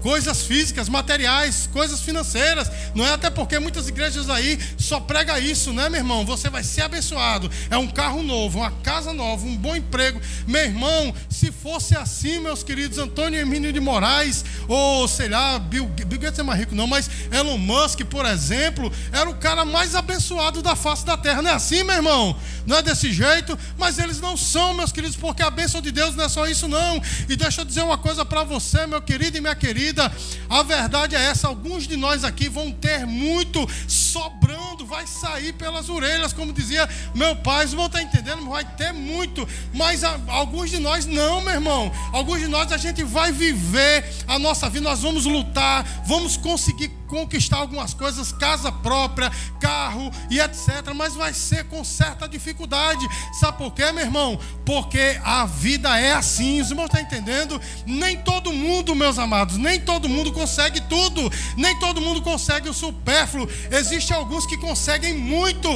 coisas 0.00 0.42
físicas, 0.42 0.88
materiais, 0.88 1.68
coisas 1.72 2.00
financeiras. 2.00 2.70
Não 2.94 3.04
é 3.04 3.12
até 3.12 3.30
porque 3.30 3.58
muitas 3.58 3.88
igrejas 3.88 4.28
aí 4.30 4.58
só 4.76 5.00
prega 5.00 5.38
isso, 5.38 5.72
né, 5.72 5.88
meu 5.88 6.00
irmão? 6.00 6.24
Você 6.24 6.48
vai 6.48 6.62
ser 6.62 6.82
abençoado. 6.82 7.50
É 7.70 7.76
um 7.76 7.88
carro 7.88 8.22
novo, 8.22 8.58
uma 8.58 8.70
casa 8.70 9.12
nova, 9.12 9.44
um 9.46 9.56
bom 9.56 9.74
emprego. 9.74 10.20
Meu 10.46 10.62
irmão, 10.62 11.14
se 11.28 11.50
fosse 11.50 11.96
assim, 11.96 12.38
meus 12.38 12.62
queridos 12.62 12.98
Antônio 12.98 13.40
Emílio 13.40 13.72
de 13.72 13.80
Moraes, 13.80 14.44
ou 14.66 15.06
sei 15.08 15.28
lá, 15.28 15.58
Bill, 15.58 15.86
Bill 15.86 16.18
Gates 16.18 16.38
é 16.38 16.42
mais 16.42 16.58
rico 16.60 16.74
não, 16.74 16.86
mas 16.86 17.10
Elon 17.32 17.58
Musk, 17.58 18.00
por 18.04 18.26
exemplo, 18.26 18.92
era 19.12 19.28
o 19.28 19.34
cara 19.34 19.64
mais 19.64 19.94
abençoado 19.94 20.62
da 20.62 20.76
face 20.76 21.04
da 21.04 21.16
terra. 21.16 21.42
Não 21.42 21.50
é 21.50 21.54
assim, 21.54 21.82
meu 21.82 21.96
irmão? 21.96 22.36
Não 22.66 22.76
é 22.76 22.82
desse 22.82 23.12
jeito, 23.12 23.58
mas 23.76 23.98
eles 23.98 24.20
não 24.20 24.36
são, 24.36 24.74
meus 24.74 24.92
queridos, 24.92 25.16
porque 25.16 25.42
a 25.42 25.50
bênção 25.50 25.80
de 25.80 25.90
Deus 25.90 26.14
não 26.14 26.24
é 26.24 26.28
só 26.28 26.46
isso 26.46 26.68
não. 26.68 27.02
E 27.28 27.36
deixa 27.36 27.62
eu 27.62 27.64
dizer 27.64 27.82
uma 27.82 27.98
coisa 27.98 28.24
para 28.24 28.44
você, 28.44 28.86
meu 28.86 29.00
querido 29.00 29.38
e 29.38 29.40
minha 29.40 29.54
querida 29.54 29.87
querida, 29.88 30.12
a 30.48 30.62
verdade 30.62 31.16
é 31.16 31.24
essa: 31.24 31.48
alguns 31.48 31.86
de 31.86 31.96
nós 31.96 32.24
aqui 32.24 32.48
vão 32.48 32.70
ter 32.70 33.06
muito 33.06 33.66
sobrando, 33.86 34.84
vai 34.84 35.06
sair 35.06 35.52
pelas 35.52 35.88
orelhas, 35.88 36.32
como 36.32 36.52
dizia 36.52 36.88
meu 37.14 37.34
pai. 37.36 37.58
Vocês 37.58 37.74
vão 37.74 37.86
estar 37.86 38.02
entendendo? 38.02 38.48
Vai 38.48 38.64
ter 38.64 38.92
muito, 38.92 39.46
mas 39.72 40.02
alguns 40.04 40.70
de 40.70 40.78
nós 40.78 41.06
não, 41.06 41.40
meu 41.40 41.54
irmão. 41.54 41.92
Alguns 42.12 42.40
de 42.40 42.48
nós 42.48 42.70
a 42.72 42.76
gente 42.76 43.02
vai 43.02 43.32
viver 43.32 44.04
a 44.26 44.38
nossa 44.38 44.68
vida, 44.68 44.88
nós 44.88 45.00
vamos 45.00 45.24
lutar, 45.24 45.84
vamos 46.06 46.36
conseguir 46.36 46.88
conquistar 47.08 47.56
algumas 47.56 47.92
coisas, 47.94 48.32
casa 48.32 48.70
própria, 48.70 49.30
carro 49.60 50.10
e 50.30 50.38
etc. 50.38 50.92
Mas 50.94 51.14
vai 51.14 51.32
ser 51.32 51.64
com 51.64 51.82
certa 51.82 52.28
dificuldade. 52.28 53.06
Sabe 53.40 53.58
por 53.58 53.72
quê, 53.72 53.90
meu 53.90 54.04
irmão? 54.04 54.38
Porque 54.64 55.18
a 55.24 55.46
vida 55.46 55.98
é 55.98 56.12
assim. 56.12 56.60
Os 56.60 56.70
irmãos 56.70 56.86
estão 56.86 57.00
entendendo? 57.00 57.60
Nem 57.86 58.18
todo 58.18 58.52
mundo, 58.52 58.94
meus 58.94 59.18
amados, 59.18 59.56
nem 59.56 59.80
todo 59.80 60.08
mundo 60.08 60.32
consegue 60.32 60.80
tudo. 60.82 61.30
Nem 61.56 61.78
todo 61.78 62.00
mundo 62.00 62.22
consegue 62.22 62.68
o 62.68 62.74
supérfluo. 62.74 63.48
Existem 63.70 64.16
alguns 64.16 64.46
que 64.46 64.56
conseguem 64.58 65.14
muito 65.14 65.68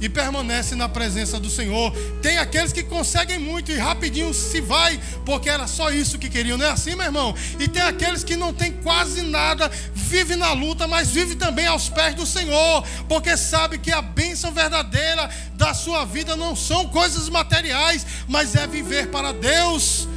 e 0.00 0.08
permanece 0.08 0.74
na 0.74 0.88
presença 0.88 1.38
do 1.38 1.50
Senhor. 1.50 1.92
Tem 2.22 2.38
aqueles 2.38 2.72
que 2.72 2.82
conseguem 2.82 3.38
muito 3.38 3.70
e 3.70 3.76
rapidinho 3.76 4.32
se 4.32 4.60
vai, 4.60 5.00
porque 5.24 5.48
era 5.48 5.66
só 5.66 5.90
isso 5.90 6.18
que 6.18 6.28
queriam, 6.28 6.58
não 6.58 6.66
é 6.66 6.70
assim, 6.70 6.94
meu 6.94 7.06
irmão? 7.06 7.34
E 7.58 7.68
tem 7.68 7.82
aqueles 7.82 8.22
que 8.22 8.36
não 8.36 8.52
tem 8.52 8.72
quase 8.72 9.22
nada, 9.22 9.70
vive 9.94 10.36
na 10.36 10.52
luta, 10.52 10.86
mas 10.86 11.10
vive 11.10 11.34
também 11.34 11.66
aos 11.66 11.88
pés 11.88 12.14
do 12.14 12.26
Senhor, 12.26 12.84
porque 13.08 13.36
sabe 13.36 13.78
que 13.78 13.90
a 13.90 14.02
bênção 14.02 14.52
verdadeira 14.52 15.28
da 15.54 15.74
sua 15.74 16.04
vida 16.04 16.36
não 16.36 16.54
são 16.54 16.88
coisas 16.88 17.28
materiais, 17.28 18.06
mas 18.28 18.54
é 18.54 18.66
viver 18.66 19.08
para 19.08 19.32
Deus. 19.32 20.08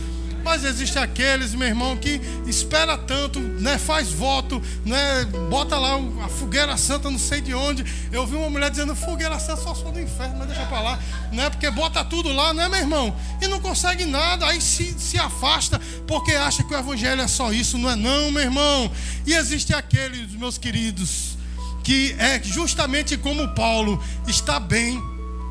Mas 0.43 0.63
existe 0.63 0.97
aqueles, 0.97 1.53
meu 1.53 1.67
irmão, 1.67 1.95
que 1.95 2.19
espera 2.47 2.97
tanto, 2.97 3.39
né? 3.39 3.77
Faz 3.77 4.11
voto, 4.11 4.61
né? 4.85 5.25
Bota 5.49 5.77
lá 5.77 5.95
a 6.25 6.27
fogueira 6.27 6.75
santa, 6.77 7.09
não 7.09 7.19
sei 7.19 7.41
de 7.41 7.53
onde. 7.53 7.85
Eu 8.11 8.25
vi 8.25 8.35
uma 8.35 8.49
mulher 8.49 8.69
dizendo 8.69 8.95
fogueira 8.95 9.39
santa 9.39 9.61
só 9.61 9.75
sou 9.75 9.91
do 9.91 9.99
inferno, 9.99 10.35
mas 10.37 10.47
deixa 10.47 10.65
pra 10.65 10.81
lá, 10.81 10.99
né? 11.31 11.49
Porque 11.49 11.69
bota 11.69 12.03
tudo 12.03 12.33
lá, 12.33 12.53
né, 12.53 12.67
meu 12.67 12.79
irmão? 12.79 13.15
E 13.41 13.47
não 13.47 13.59
consegue 13.59 14.05
nada, 14.05 14.47
aí 14.47 14.59
se, 14.59 14.93
se 14.97 15.17
afasta 15.17 15.79
porque 16.07 16.31
acha 16.31 16.63
que 16.63 16.73
o 16.73 16.77
evangelho 16.77 17.21
é 17.21 17.27
só 17.27 17.51
isso, 17.53 17.77
não 17.77 17.89
é 17.89 17.95
não, 17.95 18.31
meu 18.31 18.41
irmão. 18.41 18.91
E 19.25 19.33
existe 19.33 19.73
aqueles, 19.73 20.31
meus 20.33 20.57
queridos, 20.57 21.37
que 21.83 22.15
é 22.17 22.41
justamente 22.43 23.17
como 23.17 23.47
Paulo, 23.49 24.03
está 24.27 24.59
bem, 24.59 25.01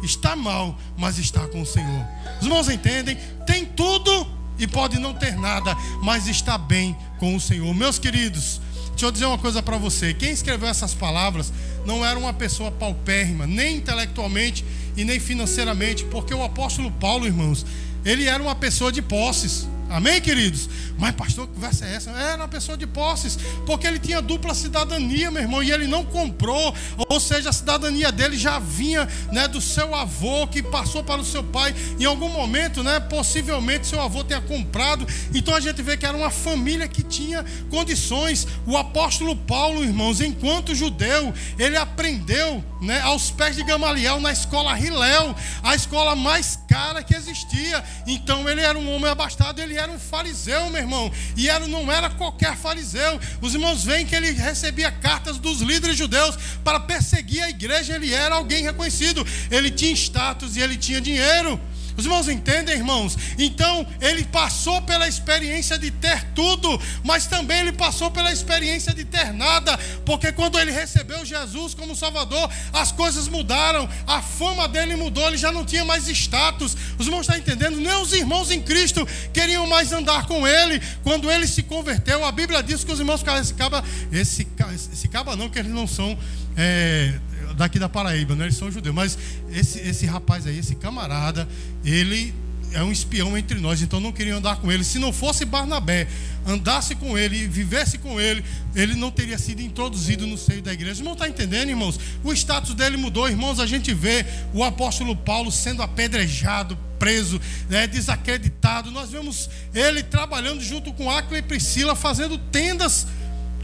está 0.02 0.34
mal, 0.34 0.78
mas 0.96 1.18
está 1.18 1.46
com 1.46 1.62
o 1.62 1.66
Senhor. 1.66 2.06
Os 2.40 2.46
irmãos 2.46 2.68
entendem? 2.68 3.16
Tem 3.46 3.64
tudo 3.64 4.39
e 4.60 4.66
pode 4.66 4.98
não 4.98 5.14
ter 5.14 5.36
nada, 5.36 5.74
mas 6.02 6.28
está 6.28 6.58
bem 6.58 6.96
com 7.18 7.34
o 7.34 7.40
Senhor. 7.40 7.74
Meus 7.74 7.98
queridos, 7.98 8.60
deixa 8.90 9.06
eu 9.06 9.10
dizer 9.10 9.24
uma 9.24 9.38
coisa 9.38 9.62
para 9.62 9.78
você: 9.78 10.12
quem 10.12 10.30
escreveu 10.30 10.68
essas 10.68 10.94
palavras 10.94 11.52
não 11.86 12.04
era 12.04 12.18
uma 12.18 12.32
pessoa 12.32 12.70
paupérrima, 12.70 13.46
nem 13.46 13.76
intelectualmente 13.76 14.64
e 14.96 15.02
nem 15.02 15.18
financeiramente, 15.18 16.04
porque 16.04 16.34
o 16.34 16.44
apóstolo 16.44 16.90
Paulo, 16.92 17.26
irmãos, 17.26 17.64
ele 18.04 18.26
era 18.26 18.42
uma 18.42 18.54
pessoa 18.54 18.92
de 18.92 19.00
posses. 19.00 19.66
Amém, 19.90 20.20
queridos? 20.20 20.68
Mas, 20.96 21.16
pastor, 21.16 21.48
que 21.48 21.54
conversa 21.54 21.84
é 21.84 21.96
essa? 21.96 22.10
Era 22.10 22.36
uma 22.36 22.48
pessoa 22.48 22.78
de 22.78 22.86
posses, 22.86 23.36
porque 23.66 23.88
ele 23.88 23.98
tinha 23.98 24.22
dupla 24.22 24.54
cidadania, 24.54 25.32
meu 25.32 25.42
irmão, 25.42 25.62
e 25.64 25.72
ele 25.72 25.88
não 25.88 26.04
comprou, 26.04 26.72
ou 27.08 27.18
seja, 27.18 27.50
a 27.50 27.52
cidadania 27.52 28.12
dele 28.12 28.36
já 28.36 28.60
vinha 28.60 29.08
né, 29.32 29.48
do 29.48 29.60
seu 29.60 29.92
avô, 29.92 30.46
que 30.46 30.62
passou 30.62 31.02
para 31.02 31.20
o 31.20 31.24
seu 31.24 31.42
pai. 31.42 31.74
Em 31.98 32.04
algum 32.04 32.28
momento, 32.28 32.84
né, 32.84 33.00
possivelmente, 33.00 33.88
seu 33.88 34.00
avô 34.00 34.22
tenha 34.22 34.40
comprado. 34.40 35.04
Então 35.34 35.54
a 35.56 35.60
gente 35.60 35.82
vê 35.82 35.96
que 35.96 36.06
era 36.06 36.16
uma 36.16 36.30
família 36.30 36.86
que 36.86 37.02
tinha 37.02 37.44
condições. 37.68 38.46
O 38.66 38.76
apóstolo 38.76 39.34
Paulo, 39.34 39.82
irmãos, 39.82 40.20
enquanto 40.20 40.72
judeu, 40.72 41.34
ele 41.58 41.76
aprendeu 41.76 42.62
né, 42.80 43.00
aos 43.00 43.30
pés 43.30 43.56
de 43.56 43.62
Gamaliel 43.64 44.20
na 44.20 44.30
escola 44.30 44.78
Hilel, 44.78 45.34
a 45.62 45.74
escola 45.74 46.14
mais 46.14 46.58
cara 46.68 47.02
que 47.02 47.14
existia. 47.14 47.82
Então 48.06 48.48
ele 48.48 48.60
era 48.60 48.78
um 48.78 48.94
homem 48.94 49.10
abastado, 49.10 49.60
ele 49.60 49.79
era 49.80 49.90
um 49.90 49.98
fariseu, 49.98 50.70
meu 50.70 50.80
irmão. 50.80 51.10
E 51.36 51.48
era, 51.48 51.66
não 51.66 51.90
era 51.90 52.10
qualquer 52.10 52.56
fariseu. 52.56 53.20
Os 53.40 53.54
irmãos 53.54 53.84
veem 53.84 54.06
que 54.06 54.14
ele 54.14 54.30
recebia 54.32 54.92
cartas 54.92 55.38
dos 55.38 55.60
líderes 55.60 55.96
judeus 55.96 56.36
para 56.62 56.78
perseguir 56.78 57.42
a 57.42 57.50
igreja. 57.50 57.94
Ele 57.94 58.12
era 58.12 58.34
alguém 58.34 58.62
reconhecido. 58.62 59.26
Ele 59.50 59.70
tinha 59.70 59.92
status 59.92 60.56
e 60.56 60.60
ele 60.60 60.76
tinha 60.76 61.00
dinheiro. 61.00 61.60
Os 62.00 62.06
irmãos 62.06 62.28
entendem, 62.28 62.74
irmãos? 62.76 63.14
Então, 63.38 63.86
ele 64.00 64.24
passou 64.24 64.80
pela 64.80 65.06
experiência 65.06 65.78
de 65.78 65.90
ter 65.90 66.24
tudo, 66.34 66.80
mas 67.04 67.26
também 67.26 67.60
ele 67.60 67.72
passou 67.72 68.10
pela 68.10 68.32
experiência 68.32 68.94
de 68.94 69.04
ter 69.04 69.34
nada, 69.34 69.78
porque 70.06 70.32
quando 70.32 70.58
ele 70.58 70.72
recebeu 70.72 71.26
Jesus 71.26 71.74
como 71.74 71.94
Salvador, 71.94 72.50
as 72.72 72.90
coisas 72.90 73.28
mudaram, 73.28 73.86
a 74.06 74.22
fama 74.22 74.66
dele 74.66 74.96
mudou, 74.96 75.26
ele 75.28 75.36
já 75.36 75.52
não 75.52 75.62
tinha 75.62 75.84
mais 75.84 76.08
status. 76.08 76.74
Os 76.98 77.04
irmãos 77.06 77.20
estão 77.20 77.36
entendendo? 77.36 77.76
Nem 77.76 77.94
os 78.00 78.14
irmãos 78.14 78.50
em 78.50 78.62
Cristo 78.62 79.06
queriam 79.30 79.66
mais 79.66 79.92
andar 79.92 80.26
com 80.26 80.48
ele. 80.48 80.80
Quando 81.02 81.30
ele 81.30 81.46
se 81.46 81.62
converteu, 81.62 82.24
a 82.24 82.32
Bíblia 82.32 82.62
diz 82.62 82.82
que 82.82 82.90
os 82.90 82.98
irmãos 82.98 83.20
ficaram, 83.20 83.42
esse 83.42 83.52
caba, 83.52 83.84
esse, 84.10 84.48
esse 84.90 85.06
caba 85.08 85.36
não, 85.36 85.50
que 85.50 85.58
eles 85.58 85.70
não 85.70 85.86
são. 85.86 86.18
É, 86.56 87.14
daqui 87.56 87.78
da 87.78 87.88
Paraíba, 87.88 88.34
né? 88.34 88.44
eles 88.44 88.56
são 88.56 88.70
judeus. 88.70 88.94
Mas 88.94 89.18
esse, 89.50 89.78
esse 89.80 90.06
rapaz 90.06 90.46
aí, 90.46 90.58
esse 90.58 90.74
camarada, 90.74 91.48
ele 91.84 92.34
é 92.72 92.82
um 92.82 92.92
espião 92.92 93.36
entre 93.36 93.58
nós, 93.58 93.82
então 93.82 93.98
não 94.00 94.12
queriam 94.12 94.38
andar 94.38 94.56
com 94.56 94.70
ele. 94.70 94.84
Se 94.84 94.98
não 94.98 95.12
fosse 95.12 95.44
Barnabé, 95.44 96.06
andasse 96.46 96.94
com 96.94 97.18
ele 97.18 97.48
vivesse 97.48 97.98
com 97.98 98.20
ele, 98.20 98.44
ele 98.74 98.94
não 98.94 99.10
teria 99.10 99.38
sido 99.38 99.60
introduzido 99.60 100.26
no 100.26 100.38
seio 100.38 100.62
da 100.62 100.72
igreja. 100.72 101.02
Não 101.02 101.14
está 101.14 101.28
entendendo, 101.28 101.68
irmãos? 101.68 101.98
O 102.22 102.32
status 102.32 102.74
dele 102.74 102.96
mudou, 102.96 103.28
irmãos. 103.28 103.58
A 103.58 103.66
gente 103.66 103.92
vê 103.92 104.24
o 104.52 104.62
apóstolo 104.62 105.16
Paulo 105.16 105.50
sendo 105.50 105.82
apedrejado, 105.82 106.78
preso, 106.98 107.40
né, 107.68 107.86
desacreditado. 107.86 108.90
Nós 108.90 109.10
vemos 109.10 109.50
ele 109.74 110.02
trabalhando 110.02 110.62
junto 110.62 110.92
com 110.92 111.10
Aquila 111.10 111.38
e 111.38 111.42
Priscila, 111.42 111.96
fazendo 111.96 112.38
tendas 112.38 113.06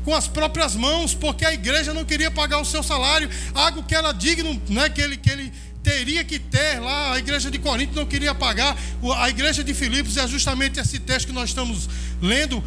com 0.07 0.15
as 0.15 0.29
próprias 0.29 0.77
mãos, 0.77 1.15
porque 1.15 1.45
a 1.45 1.53
igreja 1.53 1.93
não 1.93 2.05
queria 2.05 2.31
pagar 2.31 2.61
o 2.61 2.65
seu 2.65 2.81
salário, 2.81 3.29
algo 3.53 3.83
que 3.83 3.93
era 3.93 4.13
digno, 4.13 4.63
né, 4.69 4.89
que 4.89 5.01
ele, 5.01 5.17
que 5.17 5.29
ele 5.29 5.53
teria 5.83 6.23
que 6.23 6.39
ter 6.39 6.79
lá, 6.79 7.15
a 7.15 7.19
igreja 7.19 7.51
de 7.51 7.59
Corinto 7.59 7.97
não 7.97 8.07
queria 8.07 8.33
pagar, 8.33 8.77
a 9.17 9.29
igreja 9.29 9.65
de 9.65 9.75
Filipos 9.75 10.17
é 10.17 10.29
justamente 10.29 10.79
esse 10.79 11.01
texto 11.01 11.27
que 11.27 11.33
nós 11.33 11.49
estamos 11.49 11.89
lendo, 12.23 12.63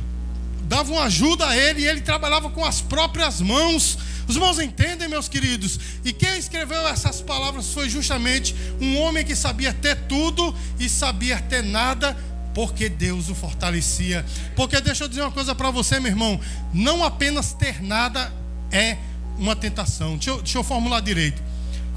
dava 0.64 0.92
uma 0.92 1.04
ajuda 1.04 1.48
a 1.48 1.56
ele 1.56 1.84
e 1.84 1.88
ele 1.88 2.02
trabalhava 2.02 2.50
com 2.50 2.66
as 2.66 2.82
próprias 2.82 3.40
mãos. 3.40 3.98
Os 4.28 4.36
irmãos 4.36 4.60
entendem, 4.60 5.08
meus 5.08 5.30
queridos? 5.30 5.80
E 6.04 6.12
quem 6.12 6.38
escreveu 6.38 6.86
essas 6.90 7.22
palavras 7.22 7.74
foi 7.74 7.90
justamente 7.90 8.54
um 8.82 9.00
homem 9.00 9.24
que 9.26 9.36
sabia 9.36 9.74
ter 9.74 9.96
tudo 10.10 10.54
e 10.78 10.90
sabia 10.90 11.40
ter 11.40 11.64
nada 11.64 12.16
porque 12.54 12.90
Deus 12.90 13.30
o 13.30 13.36
fortalecia. 13.36 14.26
Porque 14.56 14.80
deixa 14.82 15.04
eu 15.04 15.08
dizer 15.08 15.22
uma 15.22 15.32
coisa 15.32 15.54
para 15.54 15.72
você, 15.72 16.00
meu 16.00 16.12
irmão: 16.12 16.40
não 16.74 17.04
apenas 17.04 17.54
ter 17.54 17.82
nada 17.82 18.32
é 18.72 18.98
uma 19.38 19.56
tentação. 19.56 20.16
Deixa 20.16 20.30
eu, 20.32 20.42
deixa 20.42 20.58
eu 20.58 20.64
formular 20.64 21.00
direito. 21.00 21.42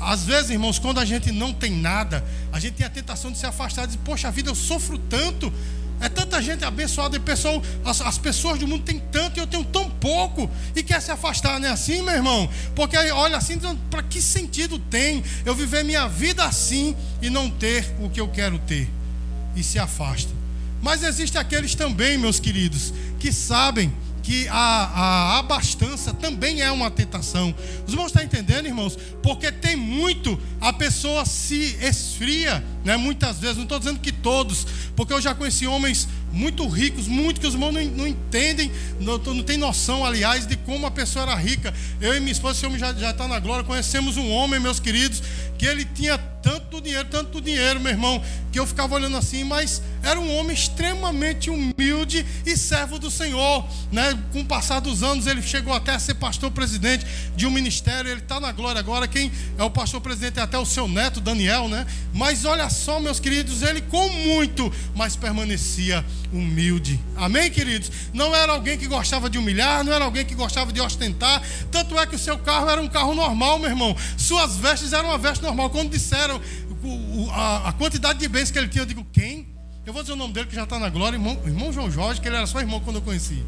Às 0.01 0.25
vezes, 0.25 0.51
irmãos, 0.51 0.79
quando 0.79 0.99
a 0.99 1.05
gente 1.05 1.31
não 1.31 1.53
tem 1.53 1.71
nada, 1.71 2.25
a 2.53 2.59
gente 2.59 2.75
tem 2.75 2.85
a 2.85 2.91
tentação 2.91 3.31
de 3.31 3.39
se 3.39 3.47
afastar, 3.47 3.83
de 3.83 3.93
dizer, 3.93 4.01
poxa 4.05 4.31
vida, 4.31 4.51
eu 4.51 4.55
sofro 4.55 4.99
tanto. 4.99 5.53
É 6.01 6.09
tanta 6.09 6.43
gente 6.43 6.65
abençoada 6.65 7.17
e 7.17 7.21
pessoal, 7.21 7.63
as, 7.85 8.01
as, 8.01 8.19
pessoas 8.19 8.59
do 8.59 8.67
mundo 8.67 8.83
têm 8.83 9.01
tanto 9.13 9.39
e 9.39 9.41
eu 9.41 9.47
tenho 9.47 9.65
tão 9.65 9.89
pouco 9.89 10.51
e 10.75 10.83
quer 10.83 11.01
se 11.01 11.13
afastar, 11.13 11.61
não 11.61 11.69
é 11.69 11.71
assim, 11.71 12.03
meu 12.03 12.15
irmão? 12.15 12.51
Porque 12.75 12.97
olha 12.97 13.37
assim, 13.37 13.57
para 13.89 14.03
que 14.03 14.21
sentido 14.21 14.81
tem 14.81 15.23
eu 15.45 15.55
viver 15.55 15.85
minha 15.85 16.09
vida 16.09 16.45
assim 16.45 16.97
e 17.21 17.31
não 17.31 17.49
ter 17.49 17.95
o 18.01 18.11
que 18.11 18.21
eu 18.21 18.27
quero 18.27 18.59
ter? 18.59 18.91
E 19.55 19.63
se 19.63 19.79
afasta. 19.79 20.42
Mas 20.83 21.05
existem 21.05 21.41
aqueles 21.41 21.77
também, 21.77 22.19
meus 22.19 22.41
queridos, 22.41 22.93
que 23.19 23.33
sabem 23.33 23.91
que 24.23 24.47
a, 24.49 24.55
a 24.55 25.39
abastança 25.39 26.13
também 26.13 26.61
é 26.61 26.71
uma 26.71 26.91
tentação. 26.91 27.55
Os 27.87 27.93
irmãos 27.93 28.09
estão 28.09 28.23
entendendo, 28.23 28.67
irmãos? 28.67 28.97
Porque 29.23 29.51
tem 29.51 29.77
muito, 29.77 30.39
a 30.61 30.73
pessoa 30.73 31.25
se 31.25 31.77
esfria, 31.81 32.65
né? 32.85 32.97
muitas 32.97 33.39
vezes, 33.39 33.57
não 33.57 33.65
estou 33.65 33.79
dizendo 33.79 34.01
que 34.01 34.13
todos, 34.13 34.67
porque 34.95 35.13
eu 35.13 35.21
já 35.21 35.35
conheci 35.35 35.67
homens 35.67 36.09
muito 36.33 36.67
ricos, 36.67 37.07
muito 37.07 37.41
que 37.41 37.47
os 37.47 37.55
irmãos 37.55 37.73
não, 37.73 37.85
não 37.85 38.07
entendem, 38.07 38.73
não, 38.99 39.19
não 39.19 39.43
tem 39.43 39.57
noção, 39.57 40.05
aliás, 40.05 40.47
de 40.47 40.57
como 40.57 40.87
a 40.87 40.91
pessoa 40.91 41.25
era 41.25 41.35
rica. 41.35 41.73
Eu 42.01 42.17
e 42.17 42.21
minha 42.21 42.33
esposa, 42.33 42.59
esse 42.59 42.67
homem 42.67 42.79
já 42.79 42.91
está 43.11 43.29
na 43.29 43.39
glória, 43.39 43.65
conhecemos 43.65 44.17
um 44.17 44.31
homem, 44.31 44.59
meus 44.59 44.81
queridos, 44.81 45.23
que 45.59 45.67
ele 45.67 45.85
tinha 45.85 46.19
tanto 46.43 46.81
dinheiro, 46.81 47.07
tanto 47.09 47.41
dinheiro, 47.41 47.79
meu 47.79 47.93
irmão, 47.93 48.21
que 48.51 48.59
eu 48.59 48.67
ficava 48.67 48.97
olhando 48.97 49.17
assim, 49.17 49.45
mas 49.45 49.81
era 50.03 50.19
um 50.19 50.37
homem 50.37 50.53
extremamente 50.53 51.49
humilde 51.49 52.27
e 52.45 52.57
servo 52.57 52.99
do 52.99 53.11
Senhor, 53.11 53.65
né? 53.93 54.19
Com 54.33 54.41
o 54.41 54.45
passar 54.45 54.81
dos 54.81 55.03
anos, 55.03 55.27
ele 55.27 55.41
chegou 55.41 55.73
até 55.73 55.93
a 55.93 55.99
ser 56.01 56.15
pastor 56.15 56.51
presidente 56.51 57.07
de 57.37 57.47
um 57.47 57.51
ministério, 57.51 58.11
ele 58.11 58.21
está 58.21 58.41
na 58.41 58.51
glória 58.51 58.81
agora. 58.81 59.07
Quem 59.07 59.31
é 59.57 59.63
o 59.63 59.71
pastor 59.71 60.01
presidente 60.01 60.41
é 60.41 60.43
até 60.43 60.59
o 60.59 60.67
seu 60.67 60.89
neto, 60.89 61.21
Daniel, 61.21 61.69
né? 61.69 61.87
Mas 62.13 62.45
olha 62.45 62.69
só, 62.69 62.99
meus 62.99 63.21
queridos, 63.21 63.63
ele 63.63 63.81
com 63.83 64.09
muito, 64.09 64.73
mas 64.97 65.15
permanecia 65.15 66.05
humilde. 66.33 66.99
Amém, 67.17 67.51
queridos? 67.51 67.91
Não 68.13 68.35
era 68.35 68.53
alguém 68.53 68.79
que 68.79 68.87
gostava 68.87 69.29
de 69.29 69.39
humilhar, 69.39 69.85
não 69.85 69.93
era 69.93 70.05
alguém 70.05 70.25
que 70.25 70.35
gostava 70.35 70.73
de 70.73 70.81
ostentar. 70.81 71.43
Tanto 71.71 71.99
é 71.99 72.07
que 72.07 72.17
o 72.17 72.19
seu 72.19 72.39
carro 72.39 72.69
era 72.71 72.81
um 72.81 72.89
carro 72.89 73.15
normal, 73.15 73.59
meu 73.59 73.69
irmão. 73.69 73.97
Suas 74.17 74.57
vestes 74.57 74.93
eram 74.93 75.11
uma 75.11 75.19
veste 75.19 75.43
normal. 75.43 75.71
Quando 75.71 75.91
disseram 75.91 76.41
a, 77.65 77.73
quantidade 77.73 78.19
de 78.19 78.29
bens 78.29 78.51
que 78.51 78.59
ele 78.59 78.69
tinha, 78.69 78.83
eu 78.83 78.87
digo, 78.87 79.07
quem? 79.13 79.47
Eu 79.85 79.93
vou 79.93 80.03
dizer 80.03 80.15
o 80.15 80.17
nome 80.17 80.33
dele 80.33 80.47
que 80.47 80.55
já 80.55 80.65
está 80.65 80.79
na 80.79 80.89
glória, 80.89 81.17
irmão, 81.17 81.39
irmão 81.45 81.73
João 81.73 81.91
Jorge, 81.91 82.21
que 82.21 82.29
ele 82.29 82.37
era 82.37 82.47
só 82.47 82.61
irmão 82.61 82.81
quando 82.81 82.97
eu 82.97 83.03
conheci. 83.03 83.45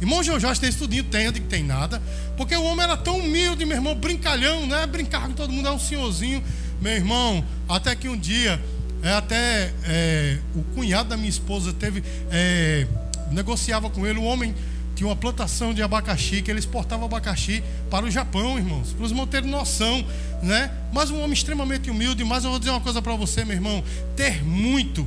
Irmão 0.00 0.22
João 0.22 0.38
Jorge 0.38 0.60
tem 0.60 0.70
estudinho, 0.70 1.02
tem, 1.04 1.24
eu 1.24 1.32
digo 1.32 1.46
que 1.46 1.50
tem 1.50 1.64
nada. 1.64 2.00
Porque 2.36 2.54
o 2.54 2.62
homem 2.62 2.84
era 2.84 2.96
tão 2.96 3.18
humilde, 3.18 3.64
meu 3.64 3.76
irmão, 3.76 3.94
brincalhão, 3.94 4.66
né? 4.66 4.86
Brincar 4.86 5.26
com 5.26 5.32
todo 5.32 5.52
mundo, 5.52 5.66
é 5.66 5.72
um 5.72 5.78
senhorzinho. 5.78 6.42
Meu 6.80 6.92
irmão, 6.92 7.44
até 7.68 7.96
que 7.96 8.08
um 8.08 8.16
dia, 8.16 8.62
é, 9.02 9.12
até 9.12 9.72
é, 9.84 10.38
o 10.54 10.62
cunhado 10.74 11.08
da 11.08 11.16
minha 11.16 11.28
esposa 11.28 11.72
teve. 11.72 12.02
É, 12.30 12.86
negociava 13.30 13.90
com 13.90 14.06
ele, 14.06 14.18
o 14.18 14.24
homem 14.24 14.54
tinha 14.94 15.06
uma 15.06 15.14
plantação 15.14 15.72
de 15.72 15.80
abacaxi, 15.80 16.42
que 16.42 16.50
ele 16.50 16.58
exportava 16.58 17.04
abacaxi 17.04 17.62
para 17.88 18.04
o 18.04 18.10
Japão, 18.10 18.58
irmãos. 18.58 18.92
Para 18.92 19.04
os 19.04 19.12
irmãos 19.12 19.26
terem 19.26 19.48
noção, 19.48 20.04
né? 20.42 20.72
Mas 20.92 21.08
um 21.10 21.18
homem 21.18 21.34
extremamente 21.34 21.88
humilde. 21.88 22.24
Mas 22.24 22.42
eu 22.42 22.50
vou 22.50 22.58
dizer 22.58 22.72
uma 22.72 22.80
coisa 22.80 23.00
para 23.00 23.14
você, 23.14 23.44
meu 23.44 23.54
irmão: 23.54 23.84
ter 24.16 24.42
muito, 24.44 25.06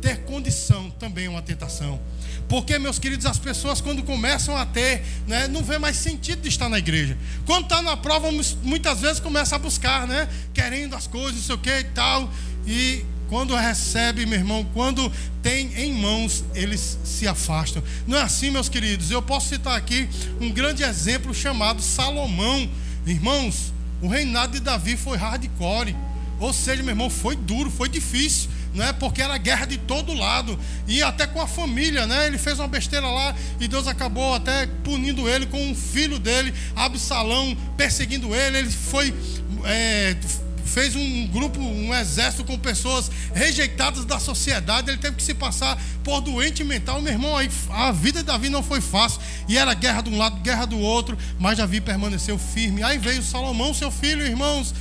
ter 0.00 0.18
condição 0.18 0.90
também 0.90 1.26
é 1.26 1.28
uma 1.28 1.42
tentação. 1.42 1.98
Porque, 2.48 2.78
meus 2.78 3.00
queridos, 3.00 3.26
as 3.26 3.38
pessoas 3.38 3.80
quando 3.80 4.02
começam 4.02 4.56
a 4.56 4.64
ter, 4.64 5.02
né, 5.26 5.48
não 5.48 5.62
vê 5.62 5.78
mais 5.78 5.96
sentido 5.96 6.42
de 6.42 6.48
estar 6.48 6.68
na 6.68 6.78
igreja. 6.78 7.16
Quando 7.46 7.64
está 7.64 7.82
na 7.82 7.96
prova, 7.96 8.28
muitas 8.62 9.00
vezes 9.00 9.18
começa 9.18 9.56
a 9.56 9.58
buscar, 9.58 10.06
né? 10.06 10.28
Querendo 10.54 10.94
as 10.94 11.08
coisas, 11.08 11.34
não 11.34 11.42
sei 11.42 11.54
o 11.56 11.58
que 11.58 11.78
e 11.78 11.84
tal. 11.84 12.30
E 12.64 13.04
quando 13.32 13.56
recebe, 13.56 14.26
meu 14.26 14.38
irmão, 14.38 14.62
quando 14.74 15.10
tem 15.42 15.72
em 15.74 15.94
mãos, 15.94 16.44
eles 16.54 16.98
se 17.02 17.26
afastam. 17.26 17.82
Não 18.06 18.18
é 18.18 18.20
assim, 18.20 18.50
meus 18.50 18.68
queridos? 18.68 19.10
Eu 19.10 19.22
posso 19.22 19.48
citar 19.48 19.74
aqui 19.74 20.06
um 20.38 20.50
grande 20.50 20.82
exemplo 20.82 21.32
chamado 21.32 21.80
Salomão. 21.80 22.68
Irmãos, 23.06 23.72
o 24.02 24.06
reinado 24.06 24.52
de 24.52 24.60
Davi 24.60 24.98
foi 24.98 25.16
hardcore. 25.16 25.96
Ou 26.38 26.52
seja, 26.52 26.82
meu 26.82 26.92
irmão, 26.92 27.08
foi 27.08 27.34
duro, 27.34 27.70
foi 27.70 27.88
difícil 27.88 28.50
né? 28.74 28.92
Porque 28.92 29.20
era 29.20 29.36
guerra 29.36 29.66
de 29.66 29.76
todo 29.76 30.14
lado 30.14 30.58
e 30.88 31.02
até 31.02 31.26
com 31.26 31.40
a 31.40 31.46
família, 31.46 32.06
né? 32.06 32.26
Ele 32.26 32.38
fez 32.38 32.58
uma 32.58 32.68
besteira 32.68 33.06
lá 33.06 33.34
e 33.60 33.68
Deus 33.68 33.86
acabou 33.86 34.34
até 34.34 34.66
punindo 34.82 35.28
ele 35.28 35.44
com 35.44 35.62
um 35.62 35.74
filho 35.74 36.18
dele, 36.18 36.54
Absalão, 36.74 37.54
perseguindo 37.76 38.34
ele. 38.34 38.58
Ele 38.58 38.70
foi 38.70 39.14
é, 39.64 40.16
fez 40.72 40.96
um 40.96 41.26
grupo, 41.28 41.60
um 41.60 41.94
exército 41.94 42.44
com 42.44 42.58
pessoas 42.58 43.10
rejeitadas 43.34 44.04
da 44.04 44.18
sociedade. 44.18 44.90
Ele 44.90 44.98
teve 44.98 45.16
que 45.16 45.22
se 45.22 45.34
passar 45.34 45.80
por 46.02 46.20
doente 46.20 46.64
mental. 46.64 47.00
Meu 47.00 47.12
irmão, 47.12 47.34
a 47.70 47.92
vida 47.92 48.20
de 48.20 48.26
Davi 48.26 48.48
não 48.48 48.62
foi 48.62 48.80
fácil. 48.80 49.20
E 49.48 49.58
era 49.58 49.74
guerra 49.74 50.02
de 50.02 50.10
um 50.10 50.18
lado, 50.18 50.40
guerra 50.40 50.64
do 50.64 50.78
outro. 50.78 51.16
Mas 51.38 51.58
Davi 51.58 51.80
permaneceu 51.80 52.38
firme. 52.38 52.82
Aí 52.82 52.98
veio 52.98 53.22
Salomão, 53.22 53.74
seu 53.74 53.90
filho, 53.90 54.24
irmãos. 54.24 54.74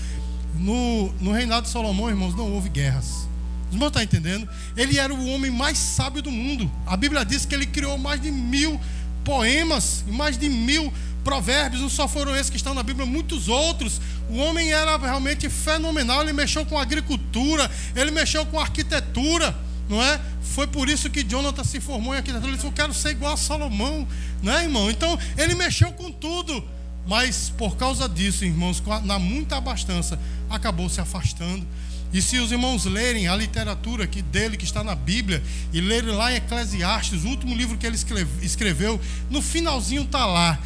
No, 0.55 1.11
no 1.19 1.31
reinado 1.31 1.63
de 1.63 1.69
Salomão, 1.71 2.09
irmãos, 2.09 2.35
não 2.35 2.51
houve 2.53 2.69
guerras. 2.69 3.27
Os 3.67 3.73
irmãos 3.73 3.87
estão 3.87 4.01
entendendo? 4.01 4.47
Ele 4.75 4.97
era 4.97 5.13
o 5.13 5.27
homem 5.27 5.51
mais 5.51 5.77
sábio 5.77 6.21
do 6.21 6.31
mundo. 6.31 6.69
A 6.85 6.95
Bíblia 6.95 7.25
diz 7.25 7.45
que 7.45 7.55
ele 7.55 7.65
criou 7.65 7.97
mais 7.97 8.21
de 8.21 8.31
mil 8.31 8.79
poemas, 9.23 10.03
mais 10.07 10.37
de 10.37 10.49
mil 10.49 10.91
provérbios. 11.23 11.81
Não 11.81 11.89
só 11.89 12.07
foram 12.07 12.35
esses 12.35 12.49
que 12.49 12.57
estão 12.57 12.73
na 12.73 12.83
Bíblia, 12.83 13.05
muitos 13.05 13.47
outros. 13.47 14.01
O 14.29 14.37
homem 14.37 14.71
era 14.71 14.97
realmente 14.97 15.49
fenomenal. 15.49 16.21
Ele 16.21 16.33
mexeu 16.33 16.65
com 16.65 16.77
agricultura, 16.77 17.69
ele 17.95 18.11
mexeu 18.11 18.45
com 18.45 18.59
arquitetura, 18.59 19.55
não 19.89 20.01
é? 20.01 20.19
Foi 20.41 20.67
por 20.67 20.89
isso 20.89 21.09
que 21.09 21.23
Jonathan 21.23 21.63
se 21.63 21.79
formou 21.79 22.13
em 22.13 22.17
arquitetura. 22.17 22.47
Ele 22.47 22.55
disse: 22.55 22.67
Eu 22.67 22.73
quero 22.73 22.93
ser 22.93 23.11
igual 23.11 23.33
a 23.33 23.37
Salomão, 23.37 24.07
não 24.41 24.53
é, 24.53 24.63
irmão? 24.63 24.89
Então, 24.89 25.17
ele 25.37 25.55
mexeu 25.55 25.91
com 25.93 26.11
tudo. 26.11 26.63
Mas 27.07 27.51
por 27.57 27.77
causa 27.77 28.07
disso, 28.07 28.45
irmãos, 28.45 28.81
na 29.03 29.17
muita 29.17 29.57
abastança, 29.57 30.19
acabou 30.49 30.87
se 30.87 31.01
afastando. 31.01 31.65
E 32.13 32.21
se 32.21 32.37
os 32.37 32.51
irmãos 32.51 32.85
lerem 32.85 33.27
a 33.27 33.35
literatura 33.35 34.03
aqui 34.03 34.21
dele, 34.21 34.57
que 34.57 34.65
está 34.65 34.83
na 34.83 34.93
Bíblia, 34.93 35.41
e 35.71 35.79
lerem 35.79 36.13
lá 36.13 36.31
em 36.31 36.35
Eclesiastes, 36.35 37.23
o 37.23 37.29
último 37.29 37.55
livro 37.55 37.77
que 37.77 37.87
ele 37.87 37.97
escreveu, 38.41 38.99
no 39.29 39.41
finalzinho 39.41 40.03
está 40.03 40.25
lá: 40.25 40.59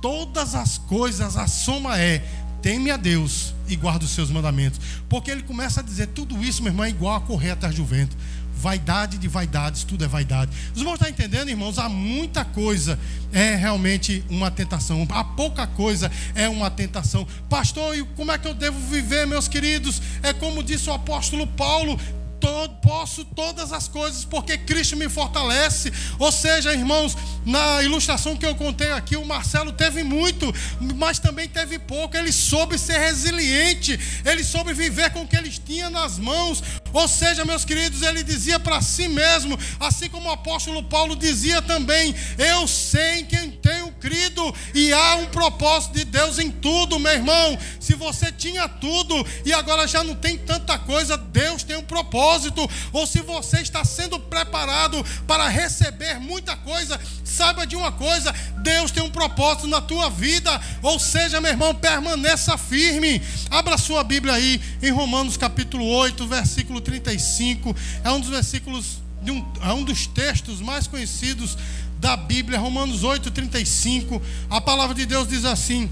todas 0.00 0.54
as 0.54 0.78
coisas, 0.78 1.36
a 1.36 1.46
soma 1.46 1.98
é 1.98 2.24
teme 2.62 2.90
a 2.90 2.96
Deus 2.96 3.54
e 3.68 3.76
guarda 3.76 4.04
os 4.04 4.10
seus 4.10 4.30
mandamentos. 4.30 4.80
Porque 5.08 5.30
ele 5.30 5.42
começa 5.42 5.80
a 5.80 5.82
dizer: 5.82 6.08
tudo 6.08 6.42
isso, 6.42 6.62
meu 6.62 6.72
irmão, 6.72 6.84
é 6.84 6.90
igual 6.90 7.16
a 7.16 7.20
correr 7.20 7.50
atrás 7.50 7.74
do 7.74 7.84
vento. 7.84 8.16
Vaidade 8.54 9.16
de 9.16 9.26
vaidades, 9.26 9.84
tudo 9.84 10.04
é 10.04 10.08
vaidade. 10.08 10.50
Os 10.74 10.80
irmãos 10.80 10.94
estão 10.94 11.08
entendendo, 11.08 11.48
irmãos? 11.48 11.78
Há 11.78 11.88
muita 11.88 12.44
coisa 12.44 12.98
é 13.32 13.54
realmente 13.54 14.22
uma 14.28 14.50
tentação. 14.50 15.06
Há 15.10 15.24
pouca 15.24 15.66
coisa 15.66 16.12
é 16.34 16.46
uma 16.46 16.70
tentação. 16.70 17.26
Pastor, 17.48 17.96
e 17.96 18.04
como 18.16 18.32
é 18.32 18.36
que 18.36 18.46
eu 18.46 18.52
devo 18.52 18.78
viver, 18.90 19.26
meus 19.26 19.48
queridos? 19.48 20.02
É 20.22 20.34
como 20.34 20.62
disse 20.62 20.90
o 20.90 20.92
apóstolo 20.92 21.46
Paulo: 21.46 21.98
todo, 22.40 22.74
posso 22.80 23.24
todas 23.24 23.72
as 23.72 23.86
coisas 23.86 24.24
porque 24.24 24.56
Cristo 24.56 24.96
me 24.96 25.08
fortalece. 25.08 25.92
Ou 26.18 26.32
seja, 26.32 26.72
irmãos, 26.72 27.16
na 27.44 27.82
ilustração 27.82 28.36
que 28.36 28.46
eu 28.46 28.54
contei 28.54 28.90
aqui, 28.92 29.16
o 29.16 29.24
Marcelo 29.24 29.72
teve 29.72 30.02
muito, 30.02 30.52
mas 30.96 31.18
também 31.18 31.48
teve 31.48 31.78
pouco. 31.78 32.16
Ele 32.16 32.32
soube 32.32 32.78
ser 32.78 32.98
resiliente, 32.98 33.98
ele 34.24 34.42
soube 34.42 34.72
viver 34.72 35.10
com 35.10 35.22
o 35.22 35.28
que 35.28 35.36
ele 35.36 35.50
tinha 35.50 35.90
nas 35.90 36.18
mãos. 36.18 36.62
Ou 36.92 37.06
seja, 37.06 37.44
meus 37.44 37.64
queridos, 37.64 38.02
ele 38.02 38.22
dizia 38.22 38.58
para 38.58 38.80
si 38.80 39.06
mesmo, 39.08 39.58
assim 39.78 40.08
como 40.08 40.28
o 40.28 40.32
apóstolo 40.32 40.82
Paulo 40.82 41.14
dizia 41.14 41.62
também: 41.62 42.14
Eu 42.38 42.66
sei 42.66 43.20
em 43.20 43.24
quem 43.26 43.50
tenho 43.50 43.89
crido, 44.00 44.54
e 44.74 44.92
há 44.92 45.16
um 45.16 45.26
propósito 45.26 45.94
de 45.94 46.04
Deus 46.04 46.38
em 46.38 46.50
tudo, 46.50 46.98
meu 46.98 47.12
irmão. 47.12 47.58
Se 47.78 47.94
você 47.94 48.32
tinha 48.32 48.68
tudo 48.68 49.14
e 49.44 49.52
agora 49.52 49.86
já 49.86 50.02
não 50.02 50.14
tem 50.14 50.38
tanta 50.38 50.78
coisa, 50.78 51.16
Deus 51.16 51.62
tem 51.62 51.76
um 51.76 51.82
propósito. 51.82 52.68
Ou 52.92 53.06
se 53.06 53.20
você 53.20 53.60
está 53.60 53.84
sendo 53.84 54.18
preparado 54.18 55.04
para 55.26 55.46
receber 55.48 56.18
muita 56.18 56.56
coisa, 56.56 56.98
saiba 57.24 57.66
de 57.66 57.76
uma 57.76 57.92
coisa: 57.92 58.34
Deus 58.62 58.90
tem 58.90 59.02
um 59.02 59.10
propósito 59.10 59.66
na 59.66 59.80
tua 59.80 60.08
vida. 60.08 60.60
Ou 60.82 60.98
seja, 60.98 61.40
meu 61.40 61.50
irmão, 61.50 61.74
permaneça 61.74 62.56
firme. 62.56 63.22
Abra 63.50 63.76
sua 63.78 64.02
Bíblia 64.02 64.34
aí 64.34 64.60
em 64.82 64.90
Romanos 64.90 65.36
capítulo 65.36 65.84
8, 65.86 66.26
versículo 66.26 66.80
35. 66.80 67.76
É 68.02 68.10
um 68.10 68.20
dos 68.20 68.30
versículos, 68.30 68.98
de 69.22 69.30
um, 69.30 69.52
é 69.62 69.72
um 69.72 69.84
dos 69.84 70.06
textos 70.06 70.60
mais 70.60 70.86
conhecidos 70.86 71.56
da 72.00 72.16
Bíblia, 72.16 72.58
Romanos 72.58 73.04
8, 73.04 73.30
35. 73.30 74.20
A 74.48 74.60
palavra 74.60 74.94
de 74.94 75.04
Deus 75.04 75.28
diz 75.28 75.44
assim: 75.44 75.88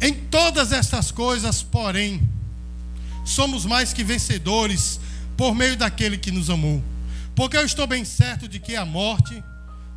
Em 0.00 0.12
todas 0.12 0.72
estas 0.72 1.12
coisas, 1.12 1.62
porém, 1.62 2.20
somos 3.24 3.64
mais 3.64 3.92
que 3.92 4.02
vencedores 4.02 5.00
por 5.36 5.54
meio 5.54 5.76
daquele 5.76 6.18
que 6.18 6.32
nos 6.32 6.50
amou. 6.50 6.82
Porque 7.34 7.56
eu 7.56 7.64
estou 7.64 7.86
bem 7.86 8.04
certo 8.04 8.48
de 8.48 8.58
que 8.58 8.74
a 8.74 8.84
morte, 8.84 9.42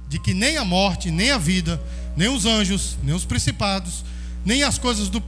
de 0.07 0.19
que 0.19 0.33
nem 0.33 0.55
a 0.55 0.63
morte, 0.63 1.09
nem 1.09 1.31
a 1.31 1.37
vida, 1.39 1.81
nem 2.15 2.29
os 2.29 2.45
anjos, 2.45 2.95
nem 3.01 3.15
os 3.15 3.25
principados, 3.25 4.05
nem 4.45 4.63
as 4.63 4.77
coisas 4.77 5.09
do, 5.09 5.21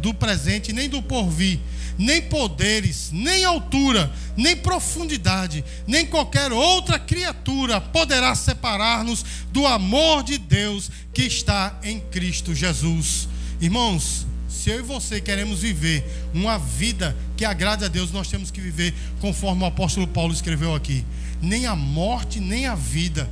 do 0.00 0.14
presente, 0.14 0.72
nem 0.72 0.88
do 0.88 1.02
porvir, 1.02 1.58
nem 1.98 2.22
poderes, 2.22 3.10
nem 3.12 3.44
altura, 3.44 4.12
nem 4.36 4.56
profundidade, 4.56 5.64
nem 5.86 6.06
qualquer 6.06 6.52
outra 6.52 6.98
criatura 6.98 7.80
poderá 7.80 8.34
separar-nos 8.34 9.24
do 9.50 9.66
amor 9.66 10.22
de 10.22 10.38
Deus 10.38 10.90
que 11.12 11.22
está 11.22 11.78
em 11.82 11.98
Cristo 11.98 12.54
Jesus. 12.54 13.28
Irmãos, 13.60 14.26
se 14.48 14.70
eu 14.70 14.80
e 14.80 14.82
você 14.82 15.20
queremos 15.20 15.60
viver 15.60 16.04
uma 16.32 16.58
vida 16.58 17.16
que 17.36 17.44
agrade 17.44 17.84
a 17.84 17.88
Deus, 17.88 18.12
nós 18.12 18.28
temos 18.28 18.50
que 18.50 18.60
viver 18.60 18.94
conforme 19.20 19.62
o 19.62 19.66
apóstolo 19.66 20.06
Paulo 20.06 20.32
escreveu 20.32 20.74
aqui. 20.74 21.04
Nem 21.40 21.66
a 21.66 21.74
morte, 21.74 22.40
nem 22.40 22.66
a 22.66 22.74
vida, 22.74 23.28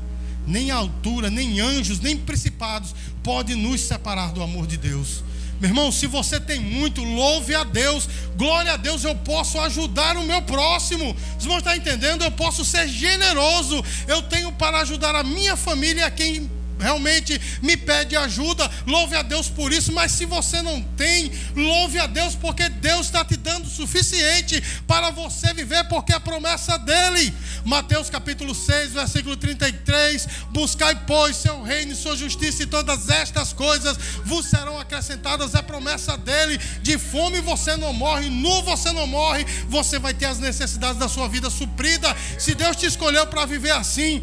nem 0.47 0.71
altura, 0.71 1.31
nem 1.31 1.61
anjos, 1.61 2.01
nem 2.01 2.17
principados 2.17 2.95
pode 3.23 3.55
nos 3.55 3.81
separar 3.81 4.33
do 4.33 4.43
amor 4.43 4.67
de 4.67 4.77
Deus. 4.77 5.25
Meu 5.61 5.71
irmão, 5.71 5.91
se 5.91 6.07
você 6.07 6.39
tem 6.39 6.61
muito, 6.61 7.03
louve 7.03 7.55
a 7.55 7.65
Deus, 7.65 8.09
glória 8.37 8.75
a 8.75 8.77
Deus, 8.77 9.05
eu 9.05 9.15
posso 9.15 9.59
ajudar 9.61 10.17
o 10.17 10.23
meu 10.25 10.43
próximo. 10.43 11.17
Os 11.39 11.45
irmãos 11.45 11.59
estão 11.59 11.75
entendendo? 11.75 12.23
Eu 12.23 12.31
posso 12.31 12.65
ser 12.65 12.87
generoso, 12.89 13.83
eu 14.07 14.23
tenho 14.23 14.53
para 14.53 14.81
ajudar 14.81 15.15
a 15.15 15.25
minha 15.25 15.57
família, 15.57 16.07
a 16.07 16.11
quem 16.11 16.51
realmente 16.79 17.41
me 17.63 17.77
pede 17.77 18.17
ajuda, 18.17 18.71
louve 18.87 19.17
a 19.17 19.23
Deus 19.23 19.49
por 19.49 19.73
isso, 19.73 19.93
mas 19.93 20.13
se 20.13 20.25
você 20.27 20.61
não 20.63 20.83
tem, 20.83 21.33
louve 21.55 21.99
a 21.99 22.07
Deus 22.07 22.35
porque 22.35 22.69
Deus 22.69 23.07
está 23.07 23.25
te 23.25 23.37
dando 23.37 23.67
o 23.67 23.71
suficiente 23.71 24.63
para 24.87 25.11
você 25.11 25.53
viver, 25.53 25.85
porque 25.89 26.13
é 26.13 26.17
a 26.17 26.21
promessa 26.21 26.79
dele. 26.79 27.33
Mateus 27.65 28.11
capítulo 28.11 28.55
6, 28.55 28.93
versículo 28.93 29.37
33: 29.37 30.29
Buscai, 30.51 30.95
pois, 31.07 31.37
seu 31.37 31.63
reino 31.63 31.93
e 31.93 31.97
sua 31.97 32.17
justiça, 32.17 32.63
e 32.63 32.67
todas 32.67 33.09
estas 33.09 33.53
coisas 33.53 33.97
vos 34.25 34.47
serão 34.47 34.79
acrescentadas. 34.79 35.55
É 35.55 35.63
promessa 35.63 36.17
dele. 36.17 36.59
De 36.83 36.99
fome 36.99 37.41
você 37.41 37.77
não 37.77 37.93
morre, 37.93 38.29
nu 38.29 38.63
você 38.63 38.93
não 38.93 39.07
morre, 39.07 39.45
você 39.69 39.99
vai 39.99 40.15
ter 40.15 40.27
as 40.27 40.39
necessidades 40.39 40.99
da 40.99 41.09
sua 41.09 41.29
vida 41.29 41.51
suprida. 41.51 42.15
Se 42.39 42.55
Deus 42.55 42.77
te 42.77 42.87
escolheu 42.87 43.27
para 43.27 43.47
viver 43.47 43.73
assim, 43.73 44.23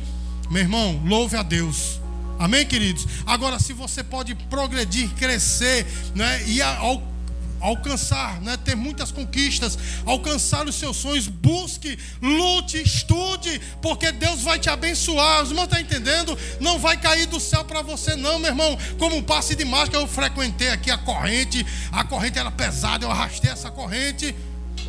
meu 0.50 0.62
irmão, 0.62 1.02
louve 1.06 1.36
a 1.36 1.44
Deus 1.44 2.03
Amém, 2.40 2.66
queridos? 2.66 3.08
Agora, 3.26 3.60
se 3.60 3.74
você 3.74 4.04
pode 4.04 4.36
progredir, 4.36 5.10
crescer, 5.12 5.86
né, 6.16 6.44
e 6.48 6.62
alcançar, 7.60 8.42
né, 8.42 8.58
ter 8.58 8.76
muitas 8.76 9.12
conquistas, 9.12 9.78
alcançar 10.06 10.68
os 10.68 10.76
seus 10.76 10.98
sonhos, 10.98 11.28
busque, 11.28 11.98
lute, 12.22 12.82
estude, 12.82 13.62
porque 13.82 14.12
Deus 14.12 14.42
vai 14.42 14.60
te 14.60 14.70
abençoar. 14.70 15.44
Os 15.44 15.50
irmãos 15.50 15.66
estão 15.66 15.80
entendendo? 15.80 16.38
Não 16.60 16.78
vai 16.78 16.98
cair 16.98 17.26
do 17.28 17.40
céu 17.40 17.64
para 17.64 17.82
você, 17.82 18.16
não, 18.16 18.38
meu 18.40 18.50
irmão. 18.50 18.78
Como 18.98 19.16
um 19.16 19.24
passe 19.24 19.56
de 19.56 19.64
mágica, 19.64 19.98
eu 19.98 20.08
frequentei 20.08 20.70
aqui 20.70 20.92
a 20.92 20.98
corrente, 20.98 21.66
a 21.92 22.04
corrente 22.04 22.38
era 22.38 22.52
pesada, 22.52 23.06
eu 23.06 23.12
arrastei 23.12 23.50
essa 23.50 23.72
corrente 23.72 24.36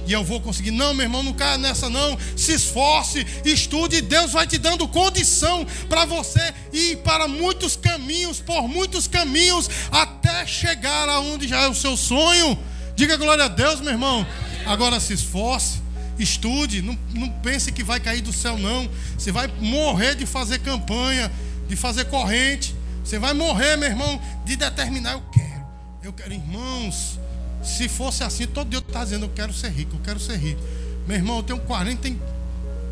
e 0.07 0.13
eu 0.13 0.25
vou 0.25 0.41
conseguir. 0.41 0.71
Não, 0.71 0.95
meu 0.95 1.05
irmão, 1.05 1.23
não 1.23 1.33
caia 1.33 1.59
nessa, 1.59 1.89
não. 1.89 2.19
Se 2.37 2.53
esforce, 2.53 3.27
estude, 3.45 4.01
Deus 4.01 4.33
vai 4.33 4.47
te 4.47 4.59
dando 4.59 4.87
condição 4.89 5.67
para 5.89 6.05
você 6.05 6.53
ir 6.73 6.99
para 6.99 7.27
muitos 7.27 7.77
caminhos, 7.77 8.41
por 8.41 8.69
muitos 8.69 9.07
caminhos, 9.07 9.69
até 9.91 10.47
chegar 10.47 11.09
aonde 11.09 11.49
já 11.49 11.63
é 11.63 11.69
o 11.69 11.75
seu 11.75 11.97
sonho. 11.97 12.59
Diga 12.95 13.17
glória 13.17 13.45
a 13.45 13.49
Deus, 13.49 13.81
meu 13.81 13.93
irmão. 13.93 14.27
Agora 14.67 15.01
se 15.01 15.13
esforce, 15.13 15.81
estude, 16.19 16.81
não, 16.81 16.99
não 17.13 17.29
pense 17.29 17.73
que 17.73 17.83
vai 17.83 18.01
cair 18.01 18.21
do 18.21 18.33
céu, 18.33 18.57
não. 18.59 18.89
Você 19.19 19.33
vai 19.33 19.47
morrer 19.61 20.15
de 20.15 20.27
fazer 20.27 20.61
campanha, 20.61 21.31
de 21.69 21.77
fazer 21.77 22.05
corrente. 22.07 22.75
Você 23.05 23.19
vai 23.19 23.35
morrer, 23.35 23.77
meu 23.77 23.89
irmão, 23.89 24.21
de 24.45 24.57
determinar, 24.57 25.13
eu 25.13 25.23
quero. 25.33 25.67
Eu 26.03 26.13
quero, 26.13 26.33
irmãos. 26.33 27.19
Se 27.65 27.89
fosse 27.89 28.23
assim, 28.23 28.47
todo 28.47 28.69
dia 28.69 28.79
eu 28.79 28.87
estava 28.87 29.05
dizendo, 29.05 29.25
eu 29.25 29.31
quero 29.31 29.53
ser 29.53 29.71
rico, 29.71 29.97
eu 29.97 30.01
quero 30.01 30.21
ser 30.21 30.37
rico. 30.37 30.61
Meu 31.09 31.17
irmão, 31.17 31.39
eu 31.39 31.43
tenho 31.43 31.59
40, 31.61 32.11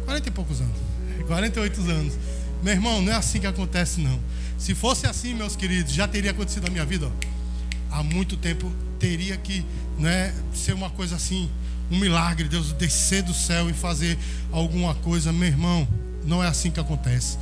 40 0.06 0.28
e 0.28 0.32
poucos 0.32 0.60
anos. 0.60 0.76
48 1.28 1.80
anos. 1.82 2.14
Meu 2.62 2.72
irmão, 2.72 3.02
não 3.02 3.12
é 3.12 3.16
assim 3.16 3.38
que 3.38 3.46
acontece, 3.46 4.00
não. 4.00 4.18
Se 4.56 4.74
fosse 4.74 5.06
assim, 5.06 5.34
meus 5.34 5.54
queridos, 5.54 5.92
já 5.92 6.08
teria 6.08 6.30
acontecido 6.30 6.64
na 6.64 6.70
minha 6.70 6.86
vida. 6.86 7.06
Ó. 7.06 7.98
Há 7.98 8.02
muito 8.02 8.36
tempo 8.36 8.72
teria 8.98 9.36
que 9.36 9.64
né, 9.98 10.32
ser 10.54 10.72
uma 10.72 10.88
coisa 10.88 11.16
assim, 11.16 11.50
um 11.90 11.98
milagre, 11.98 12.48
Deus 12.48 12.72
descer 12.72 13.22
do 13.22 13.34
céu 13.34 13.68
e 13.68 13.74
fazer 13.74 14.16
alguma 14.50 14.94
coisa. 14.94 15.32
Meu 15.32 15.48
irmão, 15.48 15.86
não 16.24 16.42
é 16.42 16.46
assim 16.46 16.70
que 16.70 16.80
acontece. 16.80 17.36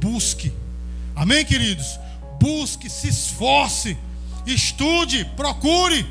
Busque. 0.00 0.52
Amém, 1.14 1.44
queridos? 1.44 1.98
Busque, 2.40 2.88
se 2.88 3.08
esforce, 3.08 3.98
estude, 4.46 5.26
procure 5.36 6.06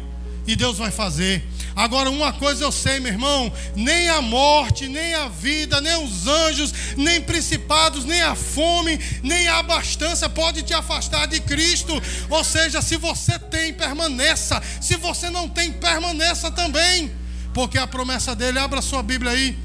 e 0.50 0.56
Deus 0.56 0.80
vai 0.80 0.90
fazer. 0.90 1.48
Agora, 1.76 2.10
uma 2.10 2.34
coisa 2.34 2.64
eu 2.64 2.72
sei, 2.72 3.00
meu 3.00 3.12
irmão: 3.12 3.54
nem 3.76 4.10
a 4.10 4.20
morte, 4.20 4.88
nem 4.88 5.14
a 5.14 5.28
vida, 5.28 5.80
nem 5.80 6.04
os 6.04 6.26
anjos, 6.26 6.74
nem 6.98 7.22
principados, 7.22 8.04
nem 8.04 8.20
a 8.24 8.34
fome, 8.34 9.00
nem 9.22 9.48
a 9.48 9.60
abastança 9.60 10.28
pode 10.28 10.64
te 10.64 10.74
afastar 10.74 11.28
de 11.28 11.40
Cristo. 11.40 11.94
Ou 12.32 12.44
seja, 12.44 12.82
se 12.82 12.98
você 12.98 13.38
tem, 13.38 13.72
permaneça. 13.72 14.60
Se 14.82 14.96
você 14.96 15.30
não 15.30 15.48
tem, 15.48 15.72
permaneça 15.72 16.50
também. 16.50 17.12
Porque 17.54 17.78
a 17.78 17.86
promessa 17.86 18.36
dele, 18.36 18.58
abra 18.58 18.82
sua 18.82 19.04
Bíblia 19.04 19.32
aí, 19.32 19.56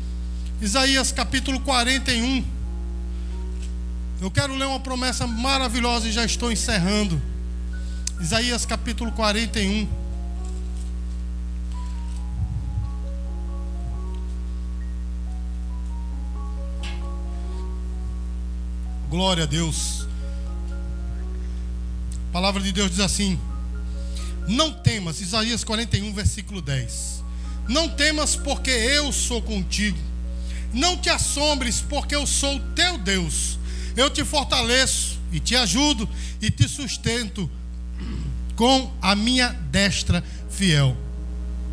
Isaías 0.61 1.13
capítulo 1.13 1.61
41. 1.61 2.45
Eu 4.21 4.31
quero 4.31 4.55
ler 4.55 4.67
uma 4.67 4.81
promessa 4.81 5.27
maravilhosa 5.27 6.09
e 6.09 6.13
já 6.13 6.27
estou 6.27 6.53
encerrando. 6.53 7.21
Isaías 8.21 8.67
capítulo 8.67 9.13
41. 9.13 10.04
Glória 19.15 19.45
a 19.45 19.47
Deus. 19.47 20.09
A 22.31 22.33
palavra 22.33 22.61
de 22.61 22.73
Deus 22.73 22.91
diz 22.91 22.99
assim: 22.99 23.39
Não 24.49 24.73
temas, 24.73 25.21
Isaías 25.21 25.63
41, 25.63 26.13
versículo 26.13 26.61
10. 26.61 27.23
Não 27.69 27.89
temas, 27.89 28.35
porque 28.35 28.73
eu 28.73 29.13
sou 29.13 29.41
contigo. 29.41 29.97
Não 30.73 30.97
te 30.97 31.11
assombres, 31.11 31.81
porque 31.81 32.17
eu 32.17 32.27
sou 32.27 32.59
teu 32.75 32.99
Deus. 32.99 33.57
Eu 33.97 34.11
te 34.11 34.25
fortaleço 34.25 35.21
e 35.31 35.39
te 35.39 35.55
ajudo 35.55 36.09
e 36.43 36.51
te 36.51 36.69
sustento 36.69 37.49
com 38.57 38.93
a 39.01 39.15
minha 39.15 39.51
destra 39.71 40.25
fiel. 40.51 40.97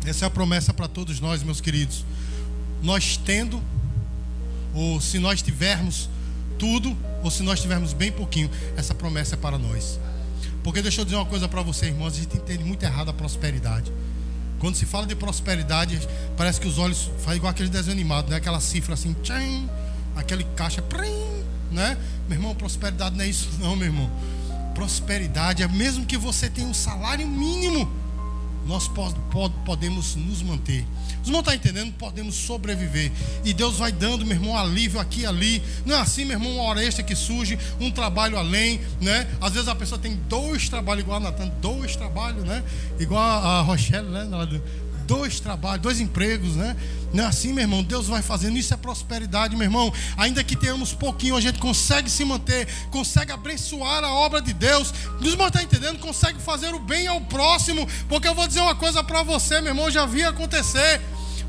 Essa 0.06 0.26
é 0.26 0.28
a 0.28 0.30
promessa 0.30 0.72
para 0.72 0.86
todos 0.86 1.18
nós, 1.18 1.42
meus 1.42 1.60
queridos. 1.60 2.04
Nós 2.84 3.16
tendo, 3.16 3.60
ou 4.72 5.00
se 5.00 5.18
nós 5.18 5.42
tivermos 5.42 6.08
tudo, 6.62 6.96
ou 7.24 7.28
se 7.28 7.42
nós 7.42 7.60
tivermos 7.60 7.92
bem 7.92 8.12
pouquinho, 8.12 8.48
essa 8.76 8.94
promessa 8.94 9.34
é 9.34 9.36
para 9.36 9.58
nós. 9.58 9.98
Porque 10.62 10.80
deixa 10.80 11.00
eu 11.00 11.04
dizer 11.04 11.16
uma 11.16 11.26
coisa 11.26 11.48
para 11.48 11.60
você, 11.60 11.86
irmãos, 11.86 12.14
a 12.14 12.20
gente 12.20 12.36
entende 12.36 12.62
muito 12.62 12.84
errado 12.84 13.08
a 13.08 13.12
prosperidade. 13.12 13.92
Quando 14.60 14.76
se 14.76 14.86
fala 14.86 15.04
de 15.04 15.16
prosperidade, 15.16 16.08
parece 16.36 16.60
que 16.60 16.68
os 16.68 16.78
olhos 16.78 17.10
fazem 17.18 17.38
igual 17.38 17.50
aquele 17.50 17.68
desenho 17.68 17.94
animado, 17.94 18.30
né? 18.30 18.36
Aquela 18.36 18.60
cifra 18.60 18.94
assim, 18.94 19.12
tchim, 19.24 19.68
aquele 20.14 20.44
caixa, 20.54 20.80
prim, 20.80 21.42
né? 21.72 21.98
Meu 22.28 22.38
irmão, 22.38 22.54
prosperidade 22.54 23.16
não 23.16 23.24
é 23.24 23.26
isso 23.26 23.48
não, 23.58 23.74
meu 23.74 23.88
irmão. 23.88 24.08
Prosperidade 24.72 25.64
é 25.64 25.66
mesmo 25.66 26.06
que 26.06 26.16
você 26.16 26.48
tenha 26.48 26.68
um 26.68 26.74
salário 26.74 27.26
mínimo, 27.26 27.92
nós 28.66 28.90
podemos 29.64 30.14
nos 30.16 30.42
manter. 30.42 30.84
Os 31.20 31.28
irmãos 31.28 31.40
estão 31.40 31.54
entendendo? 31.54 31.92
Podemos 31.92 32.34
sobreviver. 32.34 33.12
E 33.44 33.52
Deus 33.52 33.76
vai 33.76 33.92
dando, 33.92 34.26
meu 34.26 34.36
irmão, 34.36 34.56
alívio 34.56 34.98
aqui 34.98 35.20
e 35.20 35.26
ali. 35.26 35.62
Não 35.86 35.94
é 35.94 36.00
assim, 36.00 36.24
meu 36.24 36.36
irmão, 36.36 36.54
uma 36.54 36.64
hora 36.64 36.84
extra 36.84 37.02
que 37.02 37.14
surge, 37.14 37.58
um 37.80 37.90
trabalho 37.90 38.36
além, 38.36 38.80
né? 39.00 39.28
Às 39.40 39.52
vezes 39.52 39.68
a 39.68 39.74
pessoa 39.74 40.00
tem 40.00 40.18
dois 40.28 40.68
trabalhos, 40.68 41.04
igual 41.04 41.18
a 41.18 41.20
Natan, 41.20 41.48
dois 41.60 41.94
trabalhos, 41.94 42.44
né? 42.44 42.62
Igual 42.98 43.22
a 43.22 43.60
Rochelle, 43.62 44.08
né? 44.08 44.28
Dois 45.06 45.40
trabalhos, 45.40 45.82
dois 45.82 46.00
empregos, 46.00 46.56
né? 46.56 46.76
Não 47.12 47.24
é 47.24 47.26
assim, 47.26 47.52
meu 47.52 47.62
irmão? 47.62 47.82
Deus 47.82 48.06
vai 48.06 48.22
fazendo 48.22 48.56
isso 48.56 48.72
é 48.72 48.76
prosperidade, 48.76 49.54
meu 49.54 49.64
irmão. 49.64 49.92
Ainda 50.16 50.42
que 50.42 50.56
tenhamos 50.56 50.94
pouquinho, 50.94 51.36
a 51.36 51.40
gente 51.40 51.58
consegue 51.58 52.08
se 52.08 52.24
manter, 52.24 52.66
consegue 52.90 53.32
abençoar 53.32 54.02
a 54.02 54.12
obra 54.12 54.40
de 54.40 54.52
Deus. 54.52 54.92
Os 55.20 55.26
irmãos 55.26 55.48
estão 55.48 55.62
entendendo? 55.62 55.98
Consegue 55.98 56.40
fazer 56.40 56.74
o 56.74 56.78
bem 56.78 57.06
ao 57.06 57.20
próximo. 57.20 57.86
Porque 58.08 58.26
eu 58.26 58.34
vou 58.34 58.46
dizer 58.46 58.60
uma 58.60 58.74
coisa 58.74 59.04
para 59.04 59.22
você, 59.22 59.60
meu 59.60 59.72
irmão, 59.72 59.90
já 59.90 60.06
vi 60.06 60.24
acontecer. 60.24 61.00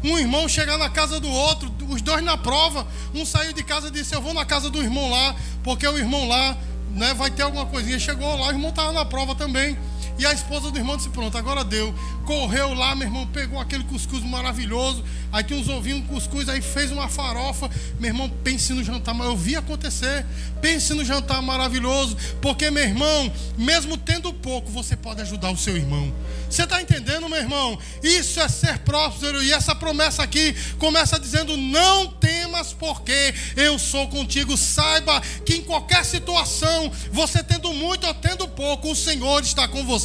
Um 0.03 0.17
irmão 0.17 0.49
chegar 0.49 0.77
na 0.77 0.89
casa 0.89 1.17
do 1.17 1.29
outro, 1.29 1.73
os 1.87 2.01
dois 2.01 2.21
na 2.21 2.35
prova. 2.35 2.85
Um 3.15 3.25
saiu 3.25 3.53
de 3.53 3.63
casa 3.63 3.87
e 3.87 3.91
disse: 3.91 4.13
Eu 4.13 4.21
vou 4.21 4.33
na 4.33 4.43
casa 4.43 4.69
do 4.69 4.81
irmão 4.81 5.09
lá, 5.09 5.33
porque 5.63 5.87
o 5.87 5.97
irmão 5.97 6.27
lá 6.27 6.57
né, 6.91 7.13
vai 7.13 7.31
ter 7.31 7.43
alguma 7.43 7.65
coisinha. 7.65 7.97
Chegou 7.97 8.37
lá, 8.37 8.47
o 8.47 8.51
irmão 8.51 8.69
estava 8.69 8.91
na 8.91 9.05
prova 9.05 9.33
também. 9.33 9.77
E 10.17 10.26
a 10.26 10.34
esposa 10.34 10.69
do 10.69 10.78
irmão 10.78 10.95
disse: 10.95 11.10
Pronto, 11.10 11.38
agora 11.38 11.63
deu. 11.63 11.93
Correu 12.26 12.73
lá, 12.73 12.95
meu 12.95 13.08
irmão, 13.08 13.28
pegou 13.28 13.60
aquele 13.60 13.84
cuscuz 13.84 14.23
maravilhoso. 14.23 15.04
Aí 15.32 15.43
tinha 15.43 15.60
uns 15.60 15.67
ovinhos, 15.67 15.99
um 15.99 16.04
cuscuz, 16.04 16.47
aí 16.47 16.62
fez 16.62 16.91
uma 16.91 17.10
farofa. 17.10 17.69
Meu 17.99 18.10
irmão, 18.10 18.30
pense 18.43 18.71
no 18.73 18.84
jantar. 18.84 19.15
Mas 19.15 19.28
eu 19.28 19.36
vi 19.36 19.56
acontecer. 19.56 20.26
Pense 20.62 20.93
no 20.93 21.04
jantar 21.04 21.41
maravilhoso. 21.41 22.15
Porque, 22.39 22.69
meu 22.69 22.84
irmão, 22.84 23.32
mesmo 23.58 23.97
tendo 23.97 24.32
pouco, 24.32 24.71
você 24.71 24.95
pode 24.95 25.21
ajudar 25.21 25.52
o 25.52 25.58
seu 25.58 25.76
irmão. 25.76 26.13
Você 26.49 26.63
está 26.63 26.80
entendendo, 26.82 27.28
meu 27.28 27.39
irmão? 27.39 27.78
Isso 28.04 28.39
é 28.39 28.47
ser 28.47 28.78
próspero. 28.80 29.41
E 29.41 29.52
essa 29.52 29.73
promessa 29.73 30.21
aqui 30.21 30.56
começa 30.78 31.19
dizendo: 31.19 31.58
Não 31.58 32.08
temas, 32.08 32.71
porque 32.71 33.34
eu 33.56 33.80
sou 33.80 34.08
contigo. 34.08 34.56
Saiba 34.56 35.19
que 35.45 35.56
em 35.56 35.63
qualquer 35.63 36.06
situação, 36.06 36.91
você 37.12 37.43
tendo 37.43 37.73
muito 37.73 38.06
ou 38.06 38.13
tendo 38.13 38.47
pouco, 38.47 38.91
o 38.91 38.95
Senhor 38.95 39.41
está 39.41 39.67
com 39.67 39.84
você. 39.84 40.02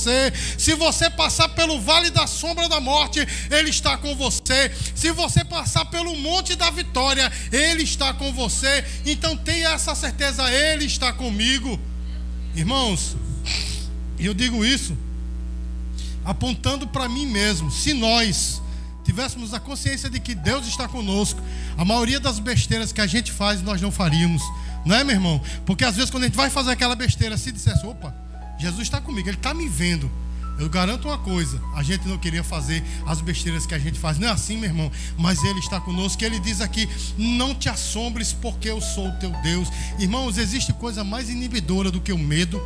Se 0.57 0.75
você 0.75 1.11
passar 1.11 1.49
pelo 1.51 1.81
vale 1.81 2.11
da 2.11 2.27
sombra 2.27 2.69
da 2.69 2.81
morte, 2.81 3.27
Ele 3.51 3.71
está 3.71 3.97
com 3.97 4.15
você. 4.15 4.73
Se 4.95 5.11
você 5.13 5.45
passar 5.45 5.85
pelo 5.87 6.15
monte 6.17 6.55
da 6.55 6.71
vitória, 6.71 7.31
Ele 7.53 7.83
está 7.83 8.13
com 8.13 8.33
você. 8.33 8.85
Então 9.05 9.37
tenha 9.37 9.71
essa 9.71 9.95
certeza, 9.95 10.51
Ele 10.51 10.85
está 10.85 11.13
comigo. 11.13 11.79
Irmãos, 12.55 13.17
eu 14.19 14.35
digo 14.35 14.65
isso 14.65 14.97
apontando 16.25 16.87
para 16.87 17.09
mim 17.09 17.27
mesmo. 17.27 17.71
Se 17.71 17.95
nós 17.95 18.61
tivéssemos 19.03 19.55
a 19.55 19.61
consciência 19.61 20.11
de 20.11 20.21
que 20.21 20.35
Deus 20.35 20.67
está 20.67 20.87
conosco, 20.87 21.41
a 21.77 21.85
maioria 21.85 22.21
das 22.21 22.39
besteiras 22.39 22.93
que 22.93 23.01
a 23.01 23.07
gente 23.07 23.33
faz 23.33 23.63
nós 23.63 23.81
não 23.81 23.91
faríamos, 23.91 24.43
não 24.85 24.95
é, 24.95 25.03
meu 25.03 25.15
irmão? 25.15 25.41
Porque 25.65 25.85
às 25.85 25.97
vezes 25.97 26.11
quando 26.11 26.25
a 26.25 26.27
gente 26.27 26.37
vai 26.37 26.51
fazer 26.51 26.73
aquela 26.73 26.95
besteira, 26.95 27.39
se 27.39 27.51
dissesse, 27.51 27.87
opa, 27.87 28.15
Jesus 28.59 28.83
está 28.83 29.01
comigo, 29.01 29.29
Ele 29.29 29.37
está 29.37 29.55
me 29.55 29.69
vendo. 29.69 30.11
Eu 30.59 30.69
garanto 30.69 31.07
uma 31.07 31.19
coisa: 31.19 31.63
a 31.75 31.83
gente 31.83 32.07
não 32.09 32.19
queria 32.19 32.43
fazer 32.43 32.83
as 33.07 33.21
besteiras 33.21 33.65
que 33.65 33.75
a 33.75 33.79
gente 33.79 33.99
faz. 33.99 34.19
Não 34.19 34.29
é 34.29 34.31
assim, 34.33 34.57
meu 34.57 34.69
irmão. 34.69 34.91
Mas 35.17 35.43
Ele 35.45 35.61
está 35.61 35.81
conosco. 35.81 36.23
Ele 36.25 36.41
diz 36.41 36.61
aqui: 36.61 36.89
Não 37.17 37.55
te 37.55 37.69
assombres, 37.69 38.33
porque 38.33 38.69
eu 38.69 38.81
sou 38.81 39.09
o 39.09 39.13
teu 39.19 39.31
Deus. 39.43 39.69
Irmãos, 39.99 40.37
existe 40.37 40.73
coisa 40.73 41.05
mais 41.05 41.31
inibidora 41.31 41.91
do 41.91 42.01
que 42.01 42.13
o 42.13 42.19
medo. 42.19 42.61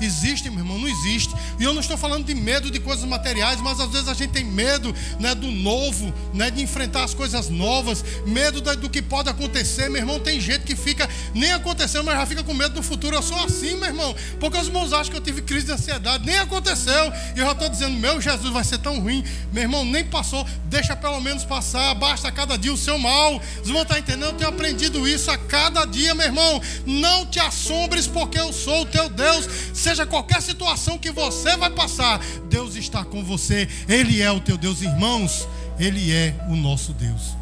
Existe, 0.00 0.48
meu 0.50 0.60
irmão? 0.60 0.78
Não 0.78 0.88
existe. 0.88 1.34
E 1.58 1.64
eu 1.64 1.72
não 1.72 1.80
estou 1.80 1.96
falando 1.96 2.24
de 2.24 2.34
medo 2.34 2.70
de 2.70 2.80
coisas 2.80 3.04
materiais, 3.04 3.60
mas 3.60 3.80
às 3.80 3.90
vezes 3.90 4.08
a 4.08 4.14
gente 4.14 4.30
tem 4.30 4.44
medo 4.44 4.94
né, 5.18 5.34
do 5.34 5.50
novo, 5.50 6.12
né, 6.32 6.50
de 6.50 6.62
enfrentar 6.62 7.04
as 7.04 7.14
coisas 7.14 7.48
novas, 7.48 8.04
medo 8.26 8.60
do 8.60 8.88
que 8.88 9.02
pode 9.02 9.28
acontecer. 9.28 9.88
Meu 9.88 10.00
irmão, 10.00 10.18
tem 10.18 10.40
gente 10.40 10.62
que 10.64 10.74
fica, 10.74 11.08
nem 11.34 11.52
aconteceu, 11.52 12.02
mas 12.02 12.16
já 12.16 12.26
fica 12.26 12.42
com 12.42 12.54
medo 12.54 12.74
do 12.74 12.82
futuro. 12.82 13.16
Eu 13.16 13.22
sou 13.22 13.38
assim, 13.44 13.76
meu 13.76 13.86
irmão. 13.86 14.14
Porque 14.38 14.56
os 14.58 14.66
irmãos 14.66 14.92
acham 14.92 15.10
que 15.10 15.16
eu 15.16 15.20
tive 15.20 15.42
crise 15.42 15.66
de 15.66 15.72
ansiedade, 15.72 16.24
nem 16.24 16.38
aconteceu. 16.38 17.12
E 17.36 17.38
eu 17.38 17.46
já 17.46 17.52
estou 17.52 17.68
dizendo, 17.68 17.96
meu 17.98 18.20
Jesus 18.20 18.52
vai 18.52 18.64
ser 18.64 18.78
tão 18.78 19.00
ruim. 19.00 19.24
Meu 19.52 19.62
irmão, 19.62 19.84
nem 19.84 20.04
passou, 20.04 20.46
deixa 20.64 20.96
pelo 20.96 21.20
menos 21.20 21.44
passar, 21.44 21.94
basta 21.94 22.30
cada 22.30 22.56
dia 22.56 22.72
o 22.72 22.76
seu 22.76 22.98
mal. 22.98 23.40
Os 23.62 23.68
irmãos 23.68 23.82
estão 23.82 23.98
entendendo? 23.98 24.30
Eu 24.30 24.34
tenho 24.34 24.50
aprendido 24.50 25.08
isso 25.08 25.30
a 25.30 25.36
cada 25.36 25.84
dia, 25.84 26.14
meu 26.14 26.26
irmão. 26.26 26.60
Não 26.86 27.26
te 27.26 27.38
assombres, 27.38 28.06
porque 28.06 28.38
eu 28.38 28.52
sou 28.52 28.82
o 28.82 28.86
teu 28.86 29.08
Deus. 29.08 29.48
Seja 29.90 30.06
qualquer 30.06 30.40
situação 30.40 30.96
que 30.96 31.10
você 31.10 31.56
vai 31.56 31.68
passar, 31.68 32.20
Deus 32.48 32.76
está 32.76 33.04
com 33.04 33.24
você. 33.24 33.68
Ele 33.88 34.22
é 34.22 34.30
o 34.30 34.38
teu 34.38 34.56
Deus, 34.56 34.82
irmãos. 34.82 35.48
Ele 35.80 36.12
é 36.12 36.32
o 36.48 36.54
nosso 36.54 36.92
Deus. 36.92 37.36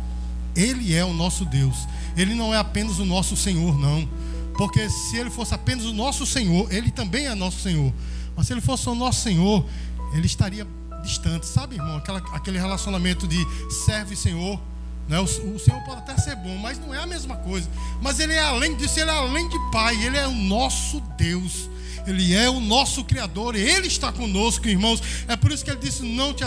Ele 0.56 0.94
é 0.94 1.04
o 1.04 1.12
nosso 1.12 1.44
Deus. 1.44 1.76
Ele 2.16 2.34
não 2.34 2.54
é 2.54 2.56
apenas 2.56 2.98
o 2.98 3.04
nosso 3.04 3.36
Senhor, 3.36 3.78
não. 3.78 4.08
Porque 4.56 4.88
se 4.88 5.18
ele 5.18 5.28
fosse 5.28 5.52
apenas 5.52 5.84
o 5.84 5.92
nosso 5.92 6.24
Senhor, 6.24 6.72
ele 6.72 6.90
também 6.90 7.26
é 7.26 7.34
nosso 7.34 7.60
Senhor. 7.60 7.92
Mas 8.34 8.46
se 8.46 8.54
ele 8.54 8.62
fosse 8.62 8.88
o 8.88 8.94
nosso 8.94 9.20
Senhor, 9.20 9.66
ele 10.14 10.24
estaria 10.24 10.66
distante, 11.02 11.44
sabe, 11.44 11.74
irmão? 11.74 11.98
Aquela, 11.98 12.20
aquele 12.32 12.58
relacionamento 12.58 13.28
de 13.28 13.46
servo 13.70 14.14
e 14.14 14.16
Senhor. 14.16 14.58
Né? 15.06 15.20
O, 15.20 15.24
o, 15.24 15.58
Senhor 15.58 15.82
pode 15.82 15.98
até 15.98 16.16
ser 16.16 16.34
bom, 16.36 16.56
mas 16.56 16.78
não 16.78 16.94
é 16.94 16.98
a 16.98 17.06
mesma 17.06 17.36
coisa. 17.36 17.68
Mas 18.00 18.18
Ele 18.18 18.32
é 18.32 18.40
além 18.40 18.74
disso, 18.74 18.98
Ele 18.98 19.10
é 19.10 19.14
além 19.14 19.46
de 19.50 19.58
Pai, 19.70 20.02
Ele 20.02 20.16
é 20.16 20.26
o 20.26 20.34
nosso 20.34 20.98
Deus. 21.18 21.68
Ele 22.08 22.34
é 22.34 22.48
o 22.48 22.60
nosso 22.60 23.04
Criador, 23.04 23.54
Ele 23.54 23.86
está 23.86 24.10
conosco, 24.10 24.66
irmãos. 24.68 25.02
É 25.26 25.36
por 25.36 25.52
isso 25.52 25.64
que 25.64 25.70
Ele 25.70 25.80
disse: 25.80 26.02
não 26.02 26.32
te, 26.32 26.44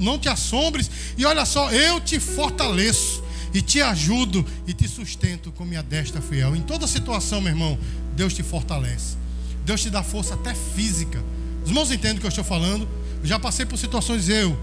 não 0.00 0.18
te 0.18 0.28
assombres, 0.28 0.90
e 1.16 1.24
olha 1.24 1.44
só, 1.44 1.70
eu 1.70 2.00
te 2.00 2.18
fortaleço, 2.18 3.22
e 3.54 3.62
te 3.62 3.80
ajudo, 3.80 4.44
e 4.66 4.72
te 4.72 4.88
sustento 4.88 5.52
com 5.52 5.64
minha 5.64 5.82
destra 5.82 6.20
fiel. 6.20 6.56
Em 6.56 6.62
toda 6.62 6.86
situação, 6.86 7.40
meu 7.40 7.52
irmão, 7.52 7.78
Deus 8.16 8.34
te 8.34 8.42
fortalece. 8.42 9.16
Deus 9.64 9.82
te 9.82 9.90
dá 9.90 10.02
força 10.02 10.34
até 10.34 10.54
física. 10.54 11.22
Os 11.62 11.68
irmãos 11.68 11.90
entendem 11.90 12.16
o 12.16 12.20
que 12.20 12.26
eu 12.26 12.30
estou 12.30 12.44
falando? 12.44 12.88
Eu 13.20 13.26
já 13.26 13.38
passei 13.38 13.66
por 13.66 13.78
situações 13.78 14.28
eu, 14.28 14.58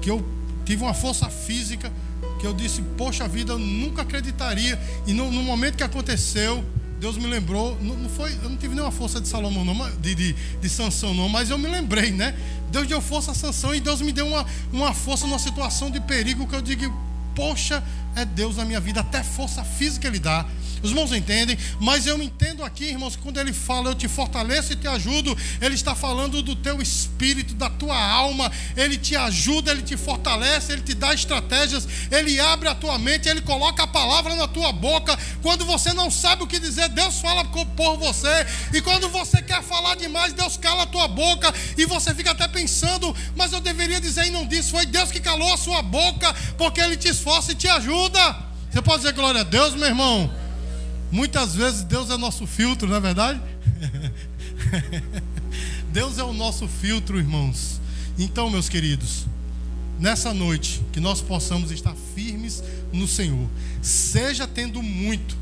que 0.00 0.10
eu 0.10 0.24
tive 0.64 0.82
uma 0.82 0.94
força 0.94 1.28
física, 1.28 1.92
que 2.38 2.46
eu 2.46 2.52
disse, 2.52 2.82
poxa 2.96 3.26
vida, 3.26 3.52
eu 3.52 3.58
nunca 3.58 4.02
acreditaria. 4.02 4.78
E 5.06 5.12
no, 5.12 5.30
no 5.30 5.42
momento 5.42 5.76
que 5.76 5.82
aconteceu, 5.82 6.64
Deus 7.04 7.18
me 7.18 7.26
lembrou, 7.26 7.78
não, 7.82 7.94
não, 7.96 8.08
foi, 8.08 8.32
eu 8.42 8.48
não 8.48 8.56
tive 8.56 8.74
nenhuma 8.74 8.90
força 8.90 9.20
de 9.20 9.28
Salomão, 9.28 9.62
não, 9.62 9.90
de, 10.00 10.14
de, 10.14 10.32
de 10.32 10.68
Sansão, 10.70 11.12
não, 11.12 11.28
mas 11.28 11.50
eu 11.50 11.58
me 11.58 11.68
lembrei, 11.68 12.10
né? 12.10 12.34
Deus 12.70 12.86
deu 12.86 12.98
força 13.02 13.32
a 13.32 13.34
Sansão 13.34 13.74
e 13.74 13.80
Deus 13.80 14.00
me 14.00 14.10
deu 14.10 14.26
uma, 14.26 14.46
uma 14.72 14.94
força 14.94 15.26
numa 15.26 15.38
situação 15.38 15.90
de 15.90 16.00
perigo 16.00 16.46
que 16.46 16.54
eu 16.54 16.62
digo, 16.62 16.90
poxa, 17.34 17.84
é 18.16 18.24
Deus 18.24 18.56
na 18.56 18.64
minha 18.64 18.80
vida, 18.80 19.00
até 19.00 19.22
força 19.22 19.62
física 19.62 20.08
Ele 20.08 20.18
dá. 20.18 20.46
Os 20.84 20.90
irmãos 20.90 21.12
entendem, 21.12 21.56
mas 21.80 22.06
eu 22.06 22.22
entendo 22.22 22.62
aqui, 22.62 22.84
irmãos, 22.84 23.16
que 23.16 23.22
quando 23.22 23.40
ele 23.40 23.54
fala 23.54 23.88
eu 23.88 23.94
te 23.94 24.06
fortaleço 24.06 24.74
e 24.74 24.76
te 24.76 24.86
ajudo, 24.86 25.34
ele 25.58 25.74
está 25.74 25.94
falando 25.94 26.42
do 26.42 26.54
teu 26.54 26.82
espírito, 26.82 27.54
da 27.54 27.70
tua 27.70 27.98
alma. 27.98 28.52
Ele 28.76 28.98
te 28.98 29.16
ajuda, 29.16 29.70
ele 29.70 29.80
te 29.80 29.96
fortalece, 29.96 30.74
ele 30.74 30.82
te 30.82 30.92
dá 30.92 31.14
estratégias, 31.14 31.88
ele 32.10 32.38
abre 32.38 32.68
a 32.68 32.74
tua 32.74 32.98
mente, 32.98 33.30
ele 33.30 33.40
coloca 33.40 33.84
a 33.84 33.86
palavra 33.86 34.36
na 34.36 34.46
tua 34.46 34.72
boca. 34.72 35.18
Quando 35.40 35.64
você 35.64 35.94
não 35.94 36.10
sabe 36.10 36.42
o 36.42 36.46
que 36.46 36.58
dizer, 36.58 36.90
Deus 36.90 37.18
fala 37.18 37.46
por 37.46 37.96
você. 37.96 38.46
E 38.74 38.82
quando 38.82 39.08
você 39.08 39.40
quer 39.40 39.62
falar 39.62 39.94
demais, 39.94 40.34
Deus 40.34 40.58
cala 40.58 40.82
a 40.82 40.86
tua 40.86 41.08
boca 41.08 41.50
e 41.78 41.86
você 41.86 42.14
fica 42.14 42.32
até 42.32 42.46
pensando, 42.46 43.16
mas 43.34 43.54
eu 43.54 43.60
deveria 43.62 44.02
dizer 44.02 44.26
e 44.26 44.30
não 44.30 44.46
disse. 44.46 44.70
Foi 44.70 44.84
Deus 44.84 45.10
que 45.10 45.18
calou 45.18 45.50
a 45.50 45.56
sua 45.56 45.80
boca, 45.80 46.30
porque 46.58 46.78
ele 46.78 46.98
te 46.98 47.08
esforça 47.08 47.52
e 47.52 47.54
te 47.54 47.68
ajuda. 47.68 48.36
Você 48.70 48.82
pode 48.82 48.98
dizer 48.98 49.14
glória 49.14 49.40
a 49.40 49.44
Deus, 49.44 49.74
meu 49.74 49.86
irmão? 49.86 50.43
Muitas 51.14 51.54
vezes 51.54 51.84
Deus 51.84 52.10
é 52.10 52.16
nosso 52.16 52.44
filtro, 52.44 52.88
não 52.88 52.96
é 52.96 53.00
verdade? 53.00 53.40
Deus 55.92 56.18
é 56.18 56.24
o 56.24 56.32
nosso 56.32 56.66
filtro, 56.66 57.20
irmãos. 57.20 57.80
Então, 58.18 58.50
meus 58.50 58.68
queridos, 58.68 59.24
nessa 60.00 60.34
noite, 60.34 60.82
que 60.92 60.98
nós 60.98 61.20
possamos 61.20 61.70
estar 61.70 61.94
firmes 62.16 62.64
no 62.92 63.06
Senhor, 63.06 63.48
seja 63.80 64.44
tendo 64.44 64.82
muito 64.82 65.36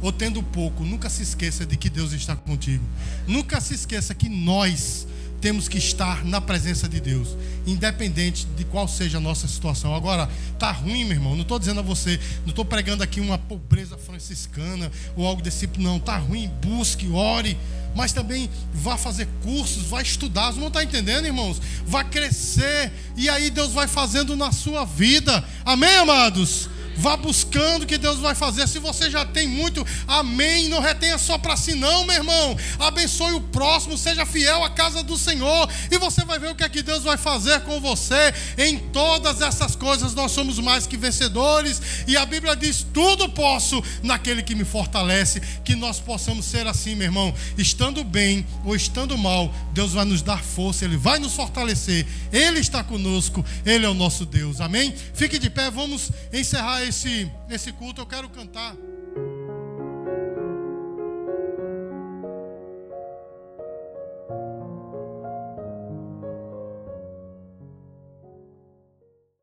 ou 0.00 0.10
tendo 0.10 0.42
pouco, 0.42 0.86
nunca 0.86 1.10
se 1.10 1.22
esqueça 1.22 1.66
de 1.66 1.76
que 1.76 1.90
Deus 1.90 2.14
está 2.14 2.34
contigo. 2.34 2.82
Nunca 3.26 3.60
se 3.60 3.74
esqueça 3.74 4.14
que 4.14 4.30
nós 4.30 5.06
temos 5.40 5.68
que 5.68 5.78
estar 5.78 6.24
na 6.24 6.40
presença 6.40 6.88
de 6.88 7.00
Deus, 7.00 7.36
independente 7.66 8.46
de 8.56 8.64
qual 8.64 8.86
seja 8.86 9.18
a 9.18 9.20
nossa 9.20 9.48
situação. 9.48 9.94
Agora, 9.94 10.28
tá 10.58 10.70
ruim, 10.70 11.04
meu 11.04 11.16
irmão. 11.16 11.34
Não 11.34 11.42
estou 11.42 11.58
dizendo 11.58 11.80
a 11.80 11.82
você, 11.82 12.20
não 12.42 12.50
estou 12.50 12.64
pregando 12.64 13.02
aqui 13.02 13.20
uma 13.20 13.38
pobreza 13.38 13.96
franciscana 13.96 14.90
ou 15.16 15.26
algo 15.26 15.42
desse 15.42 15.60
tipo, 15.60 15.80
não. 15.80 15.98
Tá 15.98 16.16
ruim, 16.16 16.50
busque, 16.62 17.08
ore, 17.08 17.56
mas 17.94 18.12
também 18.12 18.50
vá 18.72 18.96
fazer 18.96 19.28
cursos, 19.42 19.84
vá 19.84 20.02
estudar. 20.02 20.52
Você 20.52 20.60
não 20.60 20.68
está 20.68 20.84
entendendo, 20.84 21.26
irmãos? 21.26 21.60
Vá 21.86 22.04
crescer 22.04 22.92
e 23.16 23.28
aí 23.28 23.50
Deus 23.50 23.72
vai 23.72 23.88
fazendo 23.88 24.36
na 24.36 24.52
sua 24.52 24.84
vida. 24.84 25.42
Amém, 25.64 25.96
amados? 25.96 26.68
Vá 27.00 27.16
buscando 27.16 27.84
o 27.84 27.86
que 27.86 27.96
Deus 27.96 28.18
vai 28.18 28.34
fazer. 28.34 28.68
Se 28.68 28.78
você 28.78 29.10
já 29.10 29.24
tem 29.24 29.48
muito, 29.48 29.86
amém. 30.06 30.68
Não 30.68 30.80
retenha 30.80 31.16
só 31.16 31.38
para 31.38 31.56
si, 31.56 31.74
não, 31.74 32.04
meu 32.04 32.16
irmão. 32.16 32.54
Abençoe 32.78 33.32
o 33.32 33.40
próximo, 33.40 33.96
seja 33.96 34.26
fiel 34.26 34.62
à 34.62 34.68
casa 34.68 35.02
do 35.02 35.16
Senhor. 35.16 35.66
E 35.90 35.96
você 35.96 36.26
vai 36.26 36.38
ver 36.38 36.50
o 36.50 36.54
que 36.54 36.62
é 36.62 36.68
que 36.68 36.82
Deus 36.82 37.02
vai 37.02 37.16
fazer 37.16 37.60
com 37.62 37.80
você. 37.80 38.34
Em 38.58 38.78
todas 38.78 39.40
essas 39.40 39.74
coisas 39.74 40.14
nós 40.14 40.32
somos 40.32 40.58
mais 40.58 40.86
que 40.86 40.98
vencedores. 40.98 41.80
E 42.06 42.18
a 42.18 42.26
Bíblia 42.26 42.54
diz: 42.54 42.86
tudo 42.92 43.30
posso 43.30 43.82
naquele 44.02 44.42
que 44.42 44.54
me 44.54 44.64
fortalece. 44.64 45.40
Que 45.64 45.74
nós 45.74 45.98
possamos 45.98 46.44
ser 46.44 46.66
assim, 46.66 46.94
meu 46.94 47.06
irmão. 47.06 47.34
Estando 47.56 48.04
bem 48.04 48.46
ou 48.62 48.76
estando 48.76 49.16
mal, 49.16 49.50
Deus 49.72 49.92
vai 49.92 50.04
nos 50.04 50.20
dar 50.20 50.42
força, 50.42 50.84
Ele 50.84 50.98
vai 50.98 51.18
nos 51.18 51.32
fortalecer. 51.32 52.06
Ele 52.30 52.60
está 52.60 52.84
conosco, 52.84 53.42
Ele 53.64 53.86
é 53.86 53.88
o 53.88 53.94
nosso 53.94 54.26
Deus. 54.26 54.60
Amém? 54.60 54.94
Fique 55.14 55.38
de 55.38 55.48
pé, 55.48 55.70
vamos 55.70 56.10
encerrar 56.30 56.89
esse, 56.90 57.30
esse 57.48 57.72
culto, 57.72 58.00
eu 58.00 58.06
quero 58.06 58.28
cantar. 58.28 58.74